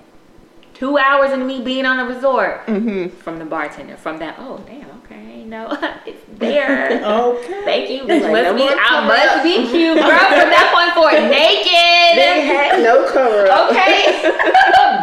[0.75, 3.17] Two hours into me being on the resort mm-hmm.
[3.19, 3.97] from the bartender.
[3.97, 4.94] From that, oh damn,
[5.55, 7.05] okay, no, it's there.
[7.05, 7.63] Okay.
[7.65, 8.07] Thank you.
[8.07, 9.43] Like, must no be, I must up.
[9.43, 10.09] be cute, girl.
[10.09, 12.17] From that point forward, naked.
[12.17, 13.71] Big hat, no cover up.
[13.71, 14.33] Okay.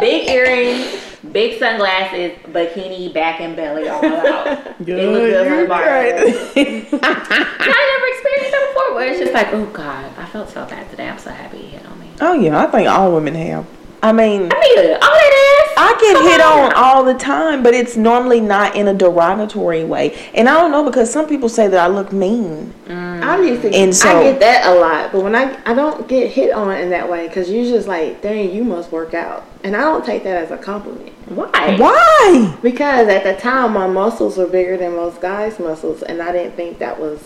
[0.00, 4.46] big earrings, big sunglasses, bikini, back and belly all out.
[4.46, 5.82] It was good for the bar.
[5.84, 8.94] I never experienced that before.
[8.94, 11.08] Where it's just like, oh god, I felt so bad today.
[11.08, 12.10] I'm so happy he hit on me.
[12.20, 13.66] oh yeah, I think all women have.
[14.04, 15.74] I mean, I mean, all that ass.
[15.76, 19.84] I get Come hit on all the time, but it's normally not in a derogatory
[19.84, 20.18] way.
[20.34, 22.74] And I don't know because some people say that I look mean.
[22.88, 23.22] Mm.
[23.22, 26.08] I'm used to And so- I get that a lot, but when I I don't
[26.08, 29.44] get hit on in that way because you're just like, dang, you must work out,
[29.62, 31.76] and I don't take that as a compliment Why?
[31.78, 32.56] Why?
[32.60, 36.56] because at the time my muscles were bigger than most guys' muscles, and I didn't
[36.56, 37.22] think that was,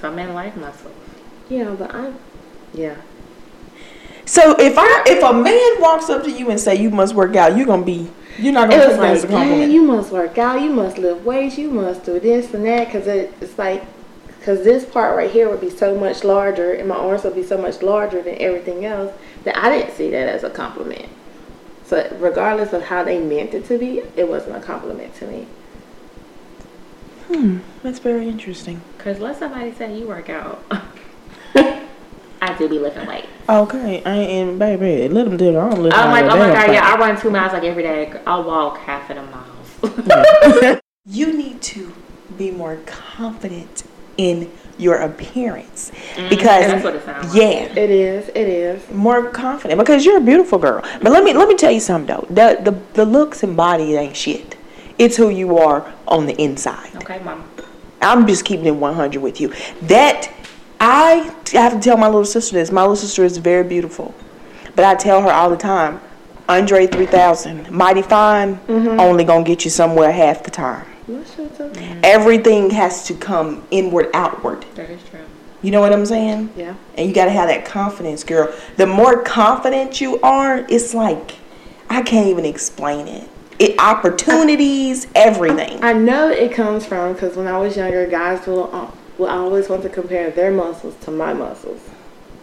[0.00, 0.92] Some men like muscles.
[1.48, 2.12] you know, but I,
[2.74, 2.96] yeah,
[4.30, 7.34] So if I if a man walks up to you and say you must work
[7.34, 9.72] out, you're gonna be you're not gonna was take that as a like, dang, compliment.
[9.72, 13.08] you must work out, you must lift weights, you must do this and that, because
[13.08, 13.84] it, it's like.
[14.38, 17.42] Because this part right here would be so much larger, and my arms would be
[17.42, 19.12] so much larger than everything else,
[19.44, 21.10] that I didn't see that as a compliment.
[21.84, 25.46] So, regardless of how they meant it to be, it wasn't a compliment to me.
[27.26, 28.80] Hmm, that's very interesting.
[28.96, 30.64] Cause let somebody say you work out.
[31.54, 33.26] I do be lifting weights.
[33.48, 35.08] Okay, I ain't baby.
[35.08, 35.56] Let them do it.
[35.56, 35.92] I don't live.
[35.94, 38.12] I'm like, oh my god, yeah, I run two miles like every day.
[38.26, 40.80] I'll walk half of the miles.
[41.06, 41.92] you need to
[42.36, 43.84] be more confident
[44.16, 47.36] in your appearance mm, because that's what it sounds like.
[47.36, 48.90] yeah It is, it is.
[48.90, 52.14] more confident because you're a beautiful girl but let me let me tell you something
[52.16, 54.56] though the the, the looks and body ain't shit
[54.98, 57.48] it's who you are on the inside okay, mom.
[58.00, 60.30] i'm just keeping it 100 with you that
[60.80, 62.72] i have to tell my little sister this.
[62.72, 64.14] My little sister is very beautiful
[64.74, 66.00] but i tell her all the time
[66.48, 70.86] andre 3000 mighty fine only gonna get you somewhere half the time.
[71.06, 71.24] Too?
[72.04, 74.64] everything has to come inward outward.
[74.76, 75.20] That is true.
[75.60, 76.50] you know what i'm saying?
[76.56, 76.74] Yeah.
[76.96, 78.52] and you got to have that confidence girl.
[78.76, 81.32] The more confident you are it's like
[81.88, 83.28] i can't even explain it.
[83.58, 88.74] It opportunities everything I know it comes from because when I was younger, guys will
[88.74, 91.80] uh, will always want to compare their muscles to my muscles,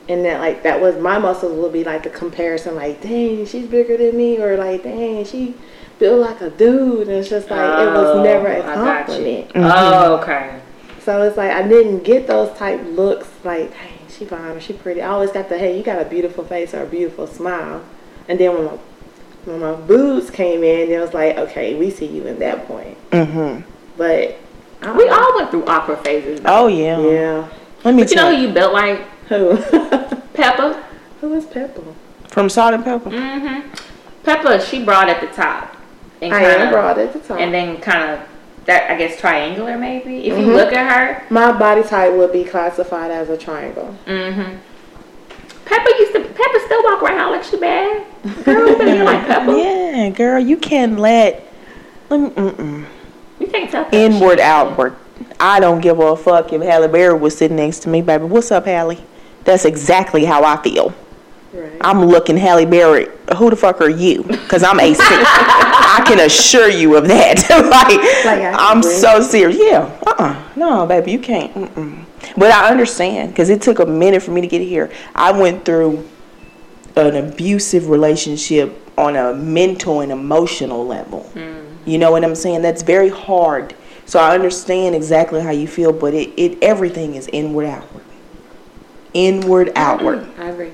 [0.08, 3.68] and that like that was my muscles will be like the comparison, like dang, she's
[3.68, 5.56] bigger than me, or like dang, she
[6.00, 9.08] built like a dude, and it's just like it was never a Oh, I got
[9.08, 9.52] compliment.
[9.56, 10.62] Oh, okay.
[11.02, 14.74] So it's like I didn't get those type looks like, hey, she fine or she
[14.74, 15.02] pretty.
[15.02, 17.84] I always got the hey, you got a beautiful face or a beautiful smile.
[18.30, 18.78] And then when my
[19.46, 22.98] when my boobs came in, it was like, okay, we see you in that point.
[23.12, 23.70] mm-hmm.
[23.96, 24.38] But
[24.82, 26.40] I We all went through awkward phases.
[26.42, 26.64] though.
[26.64, 27.48] oh yeah yeah.
[27.84, 29.02] let me But you know who you you built like?
[29.30, 29.56] Who?
[30.38, 30.84] Pepa.
[31.22, 31.84] Who is Pepa?
[32.30, 33.70] from Salt-N-Pepa Mm-hmm.
[34.24, 35.76] Pepa, she broad at the top.
[36.22, 37.40] And I am kinda- broad at the top.
[37.40, 38.20] And then kind of,
[38.66, 40.28] that I guess, triangular maybe.
[40.28, 40.56] If you Mhm.
[40.56, 41.24] look at her.
[41.30, 43.96] my body type would be classified as a triangle.
[44.06, 44.56] Mm-hmm.
[45.66, 48.04] Pepa used to, Pepa still walk around like she bad.
[48.46, 49.64] Girl, you been like Pepa.
[49.64, 51.44] yeah girl you can't let
[52.10, 52.86] let me, mm-mm.
[53.40, 53.86] You can't tell.
[53.86, 54.96] Pepa inward she- outward
[55.40, 58.52] i don't give a fuck if halle berry was sitting next to me baby what's
[58.52, 58.98] up halle
[59.46, 60.94] that's exactly how i feel
[61.54, 61.72] Right.
[61.82, 63.08] I'm looking Halle Berry.
[63.38, 64.22] Who the fuck are you?
[64.24, 65.00] Because I'm AC.
[65.02, 67.38] I can assure you of that.
[67.50, 68.92] like, Like, I I'm agree.
[68.92, 69.58] so serious.
[69.60, 69.98] Yeah.
[70.06, 70.44] Uh-uh.
[70.58, 71.52] No, baby, you can't.
[71.56, 72.04] Mm-mm.
[72.36, 74.92] But I understand because it took a minute for me to get here.
[75.16, 76.08] I went through
[76.98, 81.22] an abusive relationship on a mental and emotional level.
[81.34, 81.67] Hmm.
[81.88, 82.62] You know what I'm saying?
[82.62, 83.74] That's very hard.
[84.06, 88.04] So I understand exactly how you feel, but it, it everything is inward outward.
[89.14, 90.28] Inward outward.
[90.38, 90.72] I agree.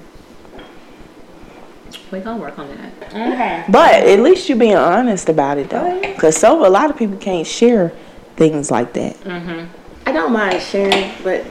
[2.12, 3.08] We gonna work on that.
[3.10, 3.64] Okay.
[3.70, 7.18] But at least you're being honest about it though, because so a lot of people
[7.18, 7.92] can't share
[8.36, 9.16] things like that.
[9.22, 9.68] Mhm.
[10.06, 11.44] I don't mind sharing, but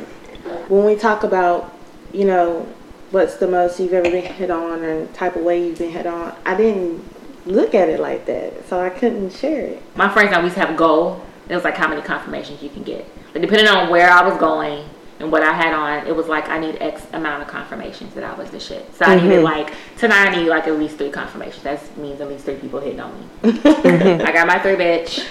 [0.69, 1.73] when we talk about,
[2.13, 2.67] you know,
[3.13, 5.91] what's the most you've ever been hit on and the type of way you've been
[5.91, 7.03] hit on, I didn't
[7.47, 9.83] look at it like that, so I couldn't share it.
[9.97, 11.25] My friends and I used to have a goal.
[11.49, 13.07] It was like how many confirmations you can get.
[13.35, 16.49] Like depending on where I was going and what I had on, it was like
[16.49, 18.95] I need X amount of confirmations that I was the shit.
[18.95, 19.45] So I needed mm-hmm.
[19.45, 21.63] like tonight I need like at least three confirmations.
[21.63, 23.27] That means at least three people hitting on me.
[23.43, 24.23] Mm-hmm.
[24.27, 25.27] I got my three bitch.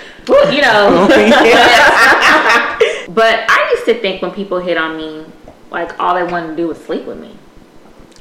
[0.53, 1.07] You know.
[2.33, 5.25] Oh, but I used to think when people hit on me,
[5.71, 7.35] like all they wanted to do was sleep with me.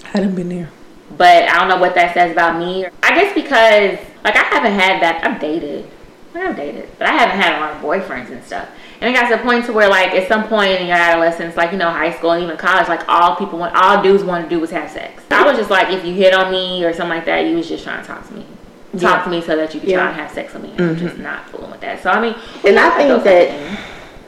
[0.04, 0.70] I Hadn't been there.
[1.16, 2.86] But I don't know what that says about me.
[3.02, 5.24] I guess because like I haven't had that.
[5.24, 5.88] I've dated.
[6.34, 8.68] I've dated, but I haven't had a lot of boyfriends and stuff.
[9.00, 11.56] And it got to the point to where like at some point in your adolescence,
[11.56, 14.44] like you know high school and even college, like all people want, all dudes want
[14.44, 15.22] to do was have sex.
[15.30, 17.68] I was just like, if you hit on me or something like that, you was
[17.68, 18.44] just trying to talk to me.
[18.92, 19.24] Talk Yeah.
[19.24, 19.98] to me so that you could Yeah.
[19.98, 20.72] try and have sex with me.
[20.78, 21.06] I'm mm-hmm.
[21.06, 22.02] just not fooling with that.
[22.02, 23.78] So I mean, And I think that- things.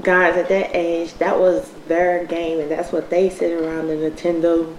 [0.02, 3.94] Guys at that age, that was their game, and that's what they sit around the
[3.94, 4.74] Nintendo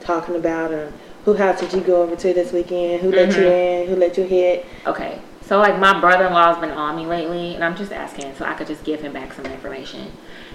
[0.00, 0.72] talking about.
[0.72, 0.92] Or
[1.26, 3.02] who house did you go over to this weekend?
[3.02, 3.88] Who let you in?
[3.88, 4.64] Who let you hit?
[4.86, 5.18] Okay.
[5.42, 8.68] So like my brother-in-law's been on me lately, and I'm just asking so I could
[8.68, 10.12] just give him back some information.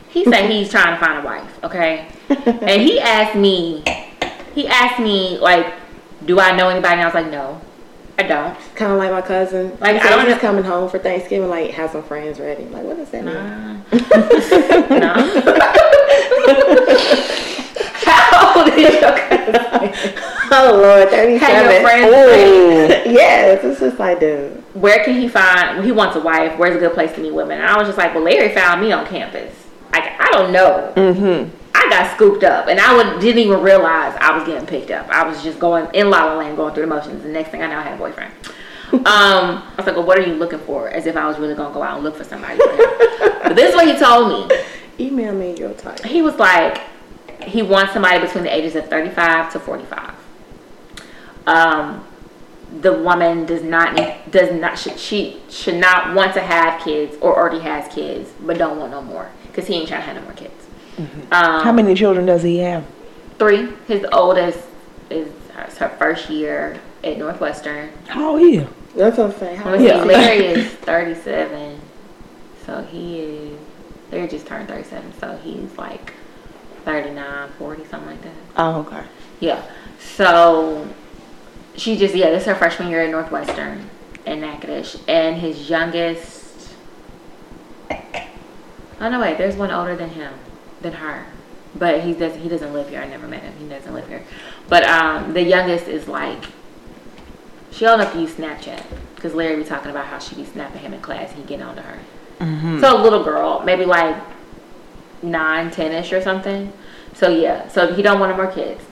[0.08, 2.08] He said he's trying to find a wife, okay?
[2.30, 3.84] and he asked me,
[4.56, 5.74] he asked me like,
[6.26, 6.94] do I know anybody?
[6.94, 7.60] And I was like, no,
[8.18, 8.58] I don't.
[8.76, 9.72] Kind of like my cousin.
[9.72, 11.50] Like, Like I don't just coming home for Thanksgiving.
[11.50, 12.64] Like have some friends ready.
[12.66, 13.36] Like what does that mean?
[13.36, 13.82] Uh,
[15.00, 15.14] no.
[18.06, 19.21] How old is your?
[20.54, 22.12] Oh Lord, thirty Have your friends
[23.10, 24.62] yes, it's just like dude.
[24.74, 25.82] Where can he find?
[25.86, 26.60] He wants a wife.
[26.60, 27.62] Where's a good place to meet women?
[27.62, 29.56] And I was just like, well, Larry found me on campus.
[29.94, 30.92] Like I don't know.
[30.98, 31.56] Mm-hmm.
[31.74, 35.08] I got scooped up, and I would, didn't even realize I was getting picked up.
[35.08, 37.24] I was just going in La La Land, going through the motions.
[37.24, 38.34] The next thing I know, I had a boyfriend.
[38.94, 40.90] um, I was like, well, what are you looking for?
[40.90, 42.58] As if I was really gonna go out and look for somebody.
[42.58, 44.58] But this is what he told me.
[45.00, 46.04] Email me your type.
[46.04, 46.82] He was like,
[47.42, 50.21] he wants somebody between the ages of 35 to 45.
[51.48, 52.06] Um,
[52.80, 53.96] the woman does not
[54.32, 58.58] does not should, she should not want to have kids or already has kids, but
[58.58, 60.54] don't want no more because he ain't trying to have no more kids.
[60.98, 62.86] Um, How many children does he have?
[63.40, 63.70] Three.
[63.88, 64.60] His oldest
[65.10, 67.92] is her, her first year at Northwestern.
[68.08, 68.68] How old is?
[68.96, 69.58] That's what I'm saying.
[69.58, 70.04] How Let me Yeah.
[70.04, 71.80] Larry is 37.
[72.66, 73.60] So he is,
[74.12, 75.14] Larry just turned 37.
[75.20, 76.14] So he's like
[76.86, 78.34] 39, 40, something like that.
[78.58, 79.04] Oh, okay.
[79.40, 79.64] Yeah.
[80.00, 80.88] So
[81.82, 83.90] she just, yeah, this is her freshman year at Northwestern
[84.26, 85.02] in Natchitoches.
[85.08, 86.70] And his youngest,
[87.90, 90.32] oh no, wait, there's one older than him,
[90.82, 91.26] than her.
[91.74, 93.02] But he does he doesn't live here.
[93.02, 93.54] I never met him.
[93.58, 94.24] He doesn't live here.
[94.68, 96.44] But um, the youngest is like,
[97.72, 98.84] she old enough to use Snapchat.
[99.16, 101.66] Because Larry be talking about how she be snapping him in class and he getting
[101.66, 102.00] on to her.
[102.82, 104.22] So a little girl, maybe like
[105.24, 106.74] nine, ten-ish or something.
[107.14, 108.84] So yeah, so he don't want no more kids.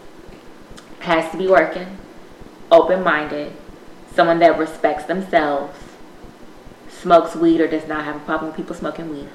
[0.99, 1.97] Has to be working,
[2.71, 3.53] open-minded,
[4.13, 5.77] someone that respects themselves,
[6.89, 9.27] smokes weed or does not have a problem with people smoking weed.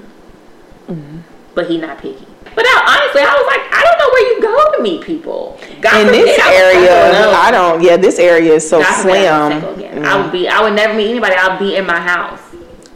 [0.88, 1.18] Mm-hmm.
[1.54, 2.26] But he not picky.
[2.54, 5.58] But I, honestly, I was like, I don't know where you go to meet people.
[5.80, 7.30] God In forbid this I was area.
[7.30, 7.82] I don't.
[7.82, 9.62] Yeah, this area is so God forbid I was slim.
[9.62, 10.04] single again.
[10.04, 10.32] I would mm.
[10.32, 10.48] be.
[10.48, 11.34] I would never meet anybody.
[11.36, 12.40] I'll be in my house.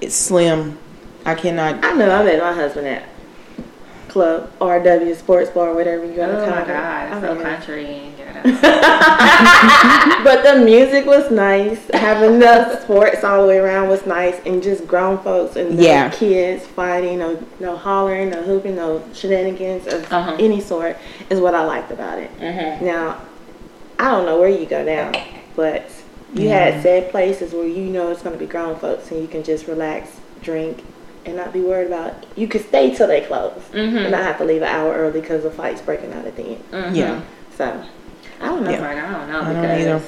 [0.01, 0.79] It's slim.
[1.25, 1.85] I cannot.
[1.85, 3.09] I know I met my husband at
[4.19, 6.67] club RW Sports Bar, whatever you want to Oh call my it.
[6.67, 8.13] God, I so mean, country.
[10.25, 11.81] but the music was nice.
[11.93, 15.83] Having the sports all the way around was nice, and just grown folks and no
[15.83, 16.09] Yeah.
[16.11, 20.37] kids fighting, no no hollering, no hooping, no shenanigans of Uh-huh.
[20.39, 20.97] any sort
[21.31, 22.31] is what I liked about it.
[22.41, 22.83] Mhm.
[22.83, 23.17] Now,
[23.99, 25.13] I don't know where you go now,
[25.57, 25.83] but
[26.35, 29.29] you had said places where you know it's going to be grown folks, and you
[29.29, 30.11] can just relax,
[30.43, 30.85] drink,
[31.29, 32.15] and not be worried about.
[32.37, 34.03] You could stay till they close, Mhm.
[34.03, 36.43] and not have to leave an hour early because the fight's breaking out at the
[36.43, 36.65] end.
[36.73, 36.97] Mhm.
[36.97, 37.21] Yeah.
[37.57, 37.65] So,
[38.41, 38.71] I don't know.
[38.71, 40.01] I'm like, I don't know I don't either.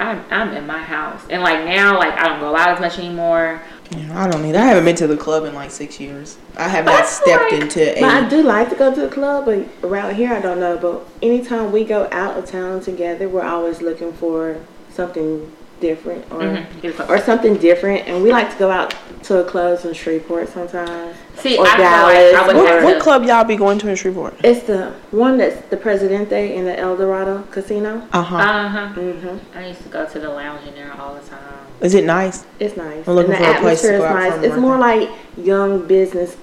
[0.00, 3.00] I'm I'm in my house and like now like I don't go out as much
[3.00, 3.60] anymore.
[3.90, 4.54] Yeah, I don't need.
[4.54, 6.36] I haven't been to the club in like six years.
[6.56, 8.30] I have not That's stepped like- into But I a.
[8.30, 10.76] do like to go to the club, but around here I don't know.
[10.76, 14.58] But anytime we go out of town together, we're always looking for
[14.92, 17.08] something different or Mhm.
[17.10, 18.06] Or something different.
[18.06, 18.94] And we like to go out
[19.28, 21.16] to clubs in Shreveport sometimes.
[21.36, 23.96] See, or I feel like I Dallas, What, what club y'all be going to in
[23.96, 24.34] Shreveport?
[24.42, 28.08] It's the one that's the Presidente in the El Dorado Casino.
[28.12, 28.36] Uh huh.
[28.36, 28.88] Uh huh.
[28.88, 31.38] hmm I used to go to the lounge in there all the time.
[31.80, 32.44] Is it nice?
[32.58, 33.06] It's nice.
[33.06, 34.34] I'm looking and the for a place to atmosphere is go out nice.
[34.38, 34.62] It's working.
[34.62, 36.36] more like young business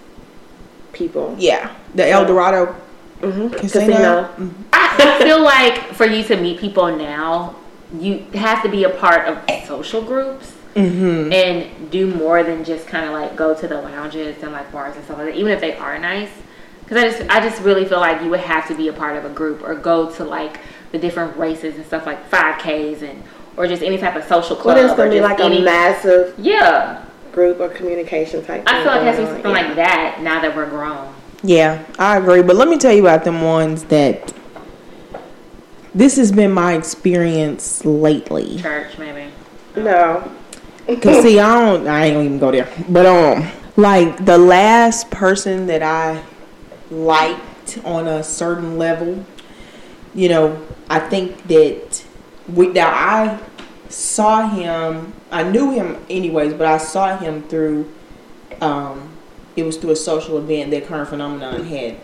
[0.94, 1.36] people.
[1.38, 2.74] Yeah, the El Dorado
[3.20, 4.30] hmm Casino.
[4.38, 4.54] Mhm.
[4.72, 7.56] I feel like for you to meet people now,
[7.98, 11.34] you have to be a part of social groups Mhm.
[11.34, 14.96] and do more than just kind of like go to the lounges and like bars
[14.96, 16.30] and stuff like that, even if they are nice.
[16.84, 19.18] Because I just, I just really feel like you would have to be a part
[19.18, 20.60] of a group or go to like
[20.92, 23.24] the different races and stuff like 5Ks and
[23.58, 24.76] or just any type of social club.
[24.76, 27.06] Well, it's gonna be like any, a massive yeah.
[27.32, 28.64] group or communication type.
[28.68, 29.68] I feel like it has to be something yeah.
[29.68, 31.14] like that now that we're grown.
[31.42, 32.42] Yeah, I agree.
[32.42, 34.34] But let me tell you about them ones that.
[35.94, 38.60] This has been my experience lately.
[38.60, 39.32] Church maybe.
[39.78, 40.30] No.
[40.86, 41.88] Cause see, I don't.
[41.88, 42.70] I ain't gonna even go there.
[42.90, 46.24] But um, like the last person that I
[46.92, 49.26] liked on a certain level,
[50.14, 52.06] you know, I think that
[52.54, 53.40] we now I
[53.90, 55.14] saw him.
[55.32, 57.92] I knew him anyways, but I saw him through.
[58.62, 59.10] Um,
[59.56, 61.98] it was through a social event that Current Phenomenon had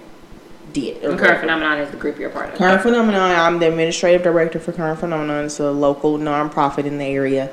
[0.74, 1.04] did.
[1.04, 2.56] And Current Phenomenon is the group you're part of.
[2.56, 3.32] Current Phenomenon.
[3.32, 5.46] I'm the administrative director for Current Phenomenon.
[5.46, 7.52] It's a local nonprofit in the area.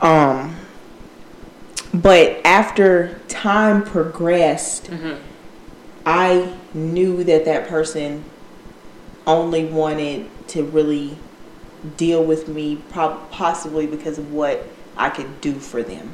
[0.00, 0.56] Um,
[1.94, 5.22] but after time progressed, Mm-hmm.
[6.08, 8.22] I knew that that person
[9.26, 11.18] only wanted to really
[11.96, 14.64] deal with me, prob- possibly because of what
[14.96, 16.12] I could do for them.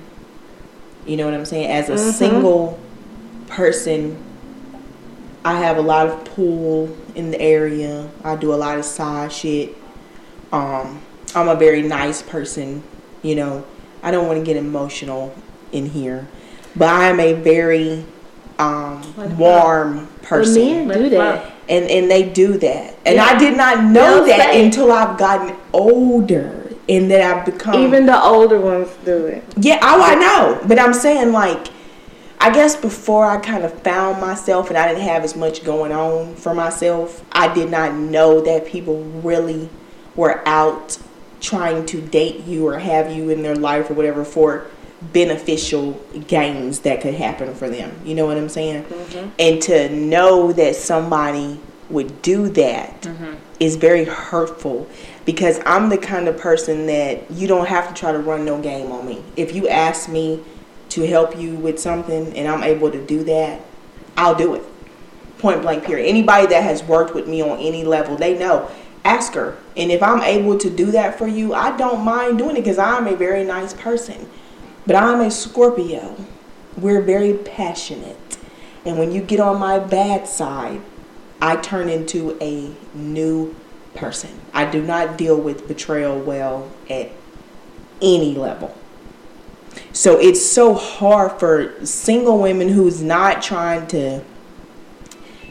[1.04, 1.70] You know what I'm saying?
[1.70, 2.80] As a single
[3.48, 4.16] person,
[5.44, 8.08] I have a lot of pull in the area.
[8.24, 9.76] I do a lot of side shit.
[10.52, 11.02] Um,
[11.34, 12.82] I'm a very nice person.
[13.22, 13.64] You know,
[14.02, 15.34] I don't want to get emotional
[15.72, 16.26] in here,
[16.76, 18.04] but I am a very
[18.58, 19.02] um,
[19.38, 21.52] warm But person men do that.
[21.68, 23.24] and and they do that and Yeah.
[23.24, 27.74] i did not know They'll that say- until i've gotten older and that i've become
[27.74, 29.42] Even the older ones do it.
[29.56, 31.68] yeah oh i know but i'm saying like
[32.40, 35.90] i guess before i kind of found myself and i didn't have as much going
[35.92, 39.68] on for myself i did not know that people really
[40.14, 40.98] were out
[41.42, 44.66] trying to date you or have you in their life or whatever for
[45.12, 45.92] beneficial
[46.28, 49.28] gains that could happen for them you know what i'm saying mm-hmm.
[49.38, 53.34] and to know that somebody would do that mm-hmm.
[53.60, 54.88] is very hurtful
[55.24, 58.60] because I'm the kind of person that you don't have to try to run no
[58.60, 59.22] game on me.
[59.36, 60.42] If you ask me
[60.90, 63.60] to help you with something and I'm able to do that,
[64.16, 64.62] I'll do it.
[65.38, 66.06] Point blank period.
[66.06, 68.70] Anybody that has worked with me on any level, they know.
[69.04, 69.56] Ask her.
[69.76, 72.78] And if I'm able to do that for you, I don't mind doing it because
[72.78, 74.28] I'm a very nice person.
[74.86, 76.16] But I'm a Scorpio.
[76.76, 78.16] We're very passionate.
[78.84, 80.80] And when you get on my bad side,
[81.40, 83.54] I turn into a new
[83.94, 84.30] person.
[84.52, 87.10] I do not deal with betrayal well at
[88.00, 88.76] any level.
[89.92, 94.22] So it's so hard for single women who's not trying to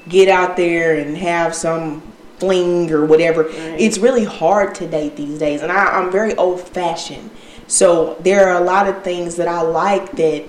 [0.07, 2.01] get out there and have some
[2.41, 3.45] fling or whatever.
[3.49, 5.61] It's really hard to date these days.
[5.61, 7.29] And I, I'm very old fashioned.
[7.67, 10.45] So there are a lot of things that I like that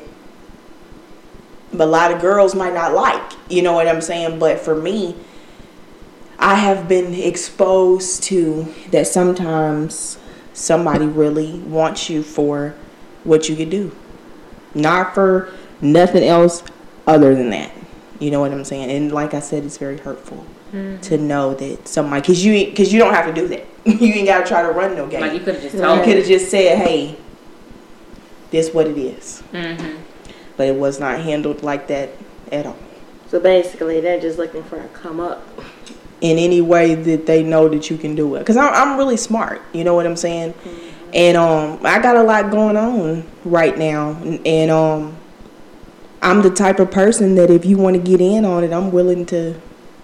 [1.79, 3.33] a lot of girls might not like.
[3.51, 4.39] You know what I'm saying?
[4.39, 5.15] But for me,
[6.39, 10.19] I have been exposed to that sometimes
[10.55, 12.75] somebody really wants you for
[13.23, 13.95] what you could do,
[14.75, 15.53] not for
[15.83, 16.65] nothing else
[17.07, 17.71] other than that.
[18.19, 18.91] You know what I'm saying?
[18.91, 22.99] And like I said, it's very hurtful to know that somebody because you because you
[22.99, 23.67] don't have to do that.
[23.85, 25.21] you ain't got to try to run no game.
[25.21, 27.17] Like you could have just told You could have just said, "Hey,
[28.51, 29.99] this what it is," Mm-hmm.
[30.57, 32.11] but it was not handled like that
[32.51, 32.77] at all.
[33.29, 35.47] So basically, they're just looking for a come up.
[36.21, 38.41] in any way that they know that you can do it.
[38.41, 40.55] Because I'm, I'm really smart, you know what I'm saying?
[41.13, 45.17] And um, I got a lot going on right now, and, and um,
[46.23, 48.93] I'm the type of person that if you want to get in on it, I'm
[48.93, 49.61] willing to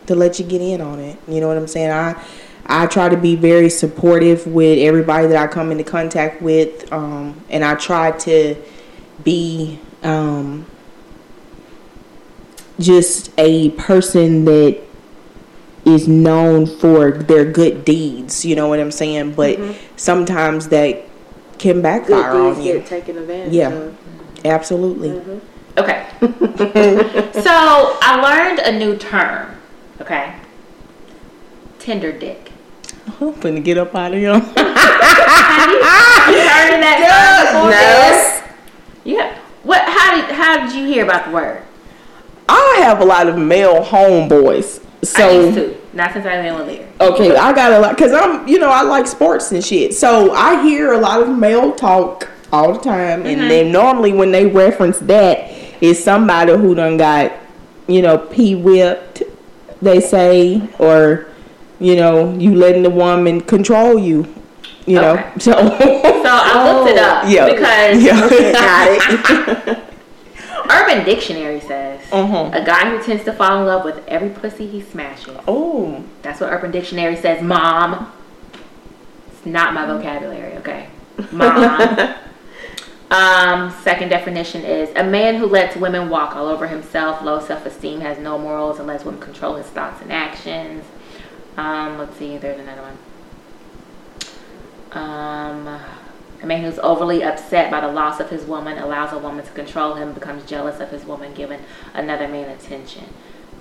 [0.09, 1.19] to let you get in on it.
[1.29, 1.91] You know what I'm saying?
[1.91, 2.21] I
[2.67, 7.41] I try to be very supportive with everybody that I come into contact with, um,
[7.49, 8.57] and I try to
[9.25, 10.67] be um,
[12.79, 14.79] just a person that
[15.87, 18.45] is known for their good deeds.
[18.45, 19.33] You know what I'm saying?
[19.35, 19.59] But
[19.97, 21.05] sometimes that
[21.59, 22.75] can backfire deeds on you.
[22.75, 23.71] get taken advantage Yeah.
[23.71, 23.97] of.
[24.45, 25.41] Absolutely.
[25.79, 26.07] Okay.
[26.21, 29.58] so I learned a new term.
[30.01, 30.35] Okay.
[31.79, 32.53] Tinder dick.
[33.07, 34.33] I'm finna get up out of here.
[34.33, 34.47] Have
[35.71, 36.99] you, you heard of that
[37.53, 37.71] term before?
[37.71, 38.55] Yes.
[39.05, 39.39] Yeah.
[39.63, 39.83] What?
[39.83, 41.63] How did How did you hear about the word?
[42.49, 44.85] I have a lot of male homeboys.
[45.03, 45.79] I So used to.
[45.93, 46.89] Not since I've been with Lear.
[47.01, 49.95] okay, I got a lot because I'm, you know, I like sports and shit.
[49.95, 53.49] So I hear a lot of male talk all the time, and mm-hmm.
[53.49, 55.51] then normally when they reference that,
[55.81, 57.33] is somebody who done got,
[57.87, 59.23] you know, p whipped.
[59.81, 61.27] They say, or
[61.81, 64.35] you know, you letting the woman control you.
[64.87, 65.33] You know, Okay.
[65.39, 65.59] so So
[66.25, 68.29] I looked it up yeah, because yeah.
[68.53, 69.79] Got it.
[70.71, 72.55] Urban Dictionary says Mhm.
[72.55, 75.37] a guy who tends to fall in love with every pussy he smashes.
[75.47, 78.11] Oh, That's what Urban Dictionary says, Mom.
[79.31, 80.89] It's not my vocabulary, okay?
[81.33, 82.15] Mom.
[83.11, 87.65] Um, second definition is a man who lets women walk all over himself, low self
[87.67, 90.85] esteem, has no morals, and lets women control his thoughts and actions.
[91.57, 92.99] Um, let's see, there's another one.
[94.93, 95.81] Um,
[96.41, 99.51] A man who's overly upset by the loss of his woman allows a woman to
[99.53, 101.61] control him, becomes jealous of his woman giving
[101.95, 103.05] another man attention.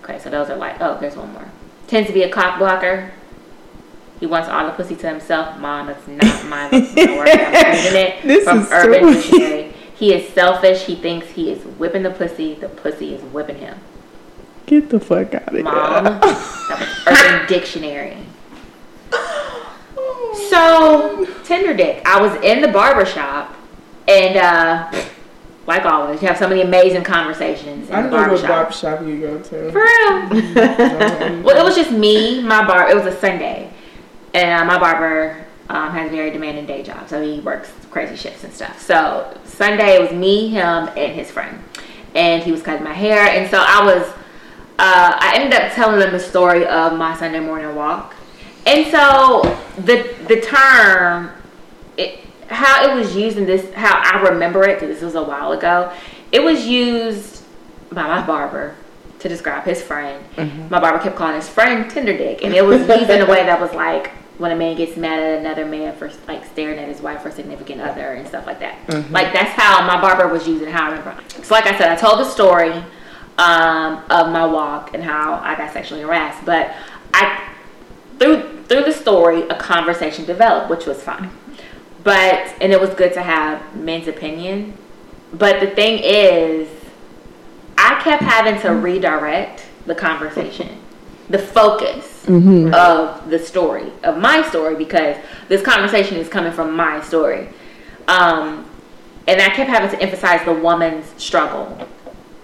[0.04, 1.50] Okay, so those are like, oh, there's one more.
[1.88, 3.12] Tends to be a cock blocker.
[4.20, 5.57] He wants all the pussy to himself.
[5.59, 7.30] Mom, that's not my, my word.
[7.30, 7.36] I'm
[7.95, 9.13] it This from is Urban true.
[9.13, 9.74] Dictionary.
[9.95, 10.86] He is selfish.
[10.86, 12.55] He thinks he is whipping the pussy.
[12.55, 13.78] The pussy is whipping him.
[14.65, 16.20] Get the fuck out of Mom, here.
[16.22, 18.18] was Urban Dictionary.
[20.49, 22.01] So, Tinder dick.
[22.05, 23.53] I was in the barber shop,
[24.07, 24.91] and uh,
[25.65, 28.47] like always, you have so many amazing conversations in I the know what barber shop.
[28.47, 29.72] barbershop you go to.
[29.72, 31.43] For real.
[31.43, 32.89] Well, it was just me, my bar.
[32.89, 33.72] It was a Sunday,
[34.38, 38.15] and uh, my barber um, has a very demanding day job, so he works crazy
[38.15, 38.79] shifts and stuff.
[38.79, 41.61] So Sunday it was me, him, and his friend,
[42.13, 44.13] and he was cutting my hair, and so I was.
[44.79, 48.13] Uh, I ended up telling them the story of my Sunday morning walk,
[48.67, 49.41] and so
[49.75, 51.31] the the term,
[51.97, 55.23] it, how it was used in this, how I remember it, because this was a
[55.23, 55.91] while ago,
[56.31, 57.43] it was used
[57.91, 58.75] by my barber
[59.17, 60.23] to describe his friend.
[60.69, 63.43] My barber kept calling his friend Tinder Dick, and it was used in a way
[63.45, 66.88] that was like when a man gets mad at another man for like staring at
[66.88, 68.77] his wife or significant other and stuff like that.
[69.11, 71.23] Like that's how my barber was using how I remember.
[71.43, 72.71] So like I said, I told the story
[73.38, 76.73] um, of my walk and how I got sexually harassed, but
[77.13, 77.51] I
[78.19, 81.31] through through the story a conversation developed, which was fine.
[82.03, 84.77] But and it was good to have men's opinion.
[85.33, 86.69] But the thing is,
[87.77, 90.77] I kept having to redirect the conversation,
[91.29, 95.17] the focus of the story, of my story, because
[95.47, 97.49] this conversation is coming from my story.
[98.07, 98.65] Um,
[99.28, 101.88] and I kept having to emphasize the woman's struggle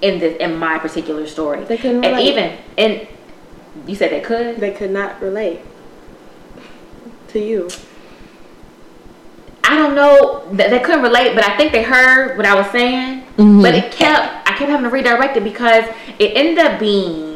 [0.01, 1.63] in this in my particular story.
[1.63, 2.29] They couldn't and relate.
[2.29, 3.07] even and
[3.88, 4.57] you said they could.
[4.57, 5.61] They could not relate
[7.29, 7.69] to you.
[9.63, 12.69] I don't know that they couldn't relate, but I think they heard what I was
[12.71, 13.21] saying.
[13.38, 13.61] Mm-hmm.
[13.61, 15.86] But it kept I kept having to redirect it because
[16.19, 17.32] it ended up being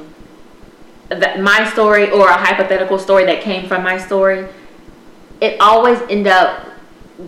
[1.09, 4.47] that my story or a hypothetical story that came from my story.
[5.39, 6.67] It always end up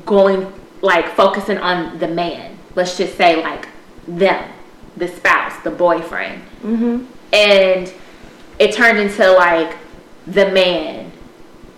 [0.05, 0.51] going
[0.81, 2.57] like focusing on the man.
[2.75, 3.67] Let's just say like
[4.07, 4.49] them,
[4.97, 7.05] the spouse, the boyfriend, Mm-hmm.
[7.33, 7.93] and
[8.59, 9.77] it turned into like
[10.27, 11.11] the man,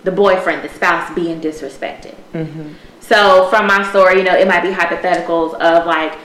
[0.04, 2.14] the boyfriend, the spouse being disrespected.
[3.00, 6.16] So from my story, you know, it might be hypotheticals of like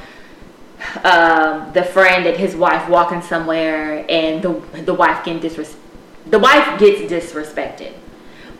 [1.03, 4.49] um, the friend and his wife walking somewhere, and the
[4.84, 5.75] the wife getting disres-
[6.28, 7.93] the wife gets disrespected,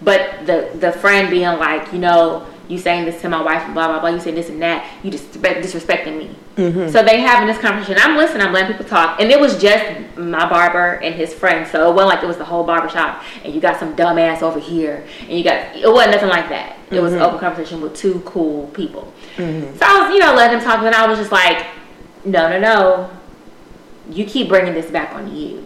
[0.02, 3.74] but the the friend being like, you know, you saying this to my wife, and
[3.74, 6.36] blah blah blah, you saying this and that, you just disrespecting me.
[6.58, 6.90] Mm-hmm.
[6.90, 8.02] So they having this conversation.
[8.02, 8.42] I'm listening.
[8.42, 11.68] I'm letting people talk, and it was just my barber and his friend.
[11.68, 14.42] So it wasn't like it was the whole barber shop, and you got some dumbass
[14.42, 16.78] over here, and you got it wasn't nothing like that.
[16.90, 17.28] It was an mm-hmm.
[17.28, 19.14] open conversation with two cool people.
[19.36, 19.78] Mm-hmm.
[19.78, 21.66] So I was, you know, letting them talk, and I was just like,
[22.28, 23.10] no, no, no,
[24.10, 25.64] you keep bringing this back on you.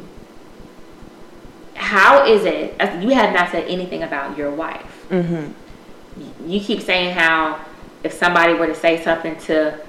[1.76, 2.80] How is it?
[3.02, 5.06] You have not said anything about your wife.
[5.10, 6.50] Mm-hmm.
[6.50, 7.60] You keep saying how
[8.04, 9.80] if somebody were to say something to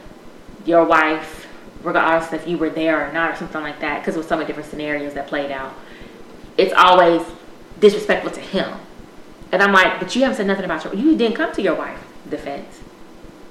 [0.65, 1.47] your wife,
[1.83, 4.37] regardless if you were there or not, or something like that, because it was so
[4.37, 5.75] many different scenarios that played out,
[6.57, 7.23] it's always
[7.81, 8.79] disrespectful to him.
[9.51, 10.95] And I'm like, but you haven't said nothing about your.
[10.95, 12.81] You didn't come to your wife defense.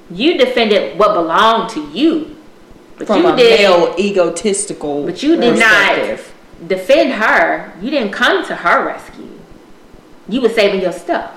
[0.09, 2.37] You defended what belonged to you,
[3.01, 3.59] but From you a did.
[3.61, 6.19] male egotistical But you did not
[6.67, 7.73] defend her.
[7.81, 9.39] You didn't come to her rescue.
[10.29, 11.35] You were saving your stuff.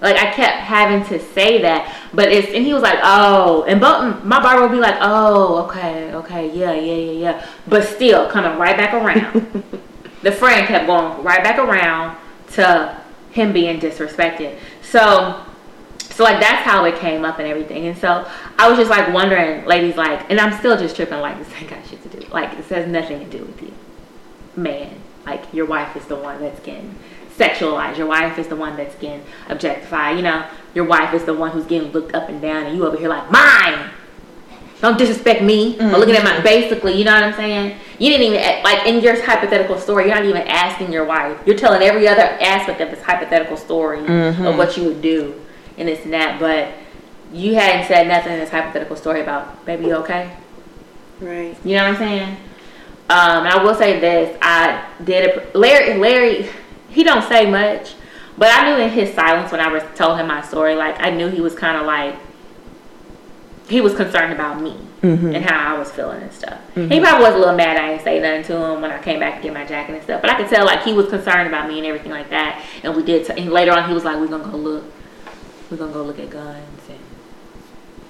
[0.00, 3.78] Like I kept having to say that, but it's and he was like, oh, and
[3.80, 8.28] but my barber would be like, oh, okay, okay, yeah, yeah, yeah, yeah, but still
[8.28, 9.62] coming right back around.
[10.22, 12.16] the friend kept going right back around
[12.52, 13.00] to
[13.30, 14.58] him being disrespected.
[14.80, 15.40] So
[16.12, 17.86] so like that's how it came up and everything.
[17.86, 21.38] And so I was just like wondering, ladies, like, and I'm still just tripping, like
[21.44, 22.26] this ain't got shit to do.
[22.28, 23.72] Like this has nothing to do with you,
[24.56, 24.94] man.
[25.24, 26.94] Like your wife is the one that's getting
[27.36, 27.96] sexualized.
[27.96, 30.16] Your wife is the one that's getting objectified.
[30.16, 32.86] You know, your wife is the one who's getting looked up and down, and you
[32.86, 33.90] over here like mine.
[34.80, 35.76] Don't disrespect me.
[35.76, 35.94] Or mm-hmm.
[35.94, 37.78] looking at my basically, you know what I'm saying?
[38.00, 40.06] You didn't even like in your hypothetical story.
[40.06, 41.40] You're not even asking your wife.
[41.46, 44.58] You're telling every other aspect of this hypothetical story of mm-hmm.
[44.58, 45.41] what you would do
[45.78, 46.38] and this and that.
[46.38, 46.72] But
[47.32, 50.36] you hadn't said nothing in this hypothetical story about baby, you okay?
[51.20, 51.56] Right.
[51.64, 52.36] You know what I'm saying?
[53.08, 55.98] Um, and I will say this: I did a, Larry.
[55.98, 56.48] Larry,
[56.88, 57.94] he don't say much,
[58.38, 61.10] but I knew in his silence when I was told him my story, like I
[61.10, 62.16] knew he was kind of like
[63.68, 66.60] he was concerned about me and how I was feeling and stuff.
[66.74, 69.18] He probably was a little mad I didn't say nothing to him when I came
[69.20, 71.48] back to get my jacket and stuff, but I could tell like he was concerned
[71.48, 72.64] about me and everything like that.
[72.82, 73.26] And we did.
[73.26, 74.84] T- and later on, he was like, "We're gonna go look.
[75.72, 76.98] We're gonna go look at guns and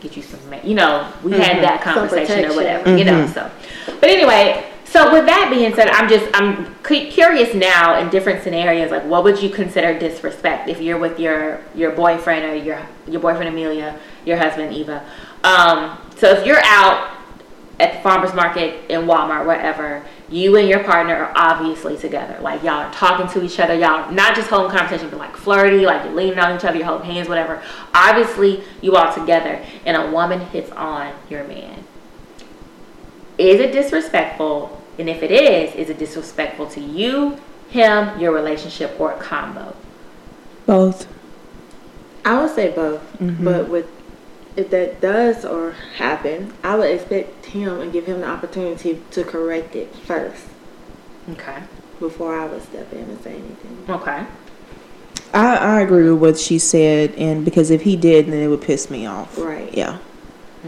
[0.00, 3.24] get you some, you know, we had that conversation or whatever, you know.
[3.28, 3.48] So,
[3.86, 8.90] but anyway, so with that being said, I'm just I'm curious now in different scenarios,
[8.90, 13.20] like what would you consider disrespect if you're with your your boyfriend or your your
[13.20, 15.04] boyfriend Amelia, your husband Eva.
[15.44, 17.16] Um, so if you're out
[17.78, 22.38] at the farmers market in Walmart, wherever, you and your partner are obviously together.
[22.40, 23.74] Like y'all are talking to each other.
[23.74, 26.76] Y'all are not just holding conversation, but like flirty, like you're leaning on each other,
[26.78, 27.62] you're holding hands, whatever.
[27.94, 31.84] Obviously, you all together, and a woman hits on your man.
[33.38, 34.80] Is it disrespectful?
[34.98, 37.38] And if it is, is it disrespectful to you,
[37.70, 39.74] him, your relationship, or a combo?
[40.66, 41.08] Both.
[42.24, 43.44] I would say both, Mm-hmm.
[43.44, 43.88] but with
[44.56, 49.24] if that does or happen, I would expect him and give him the opportunity to
[49.24, 50.44] correct it first
[51.30, 51.62] Okay.
[52.00, 53.84] before I would step in and say anything.
[53.88, 54.26] Okay.
[55.34, 58.60] I, I agree with what she said, and because if he did, then it would
[58.62, 59.38] piss me off.
[59.38, 59.72] Right.
[59.74, 59.98] Yeah.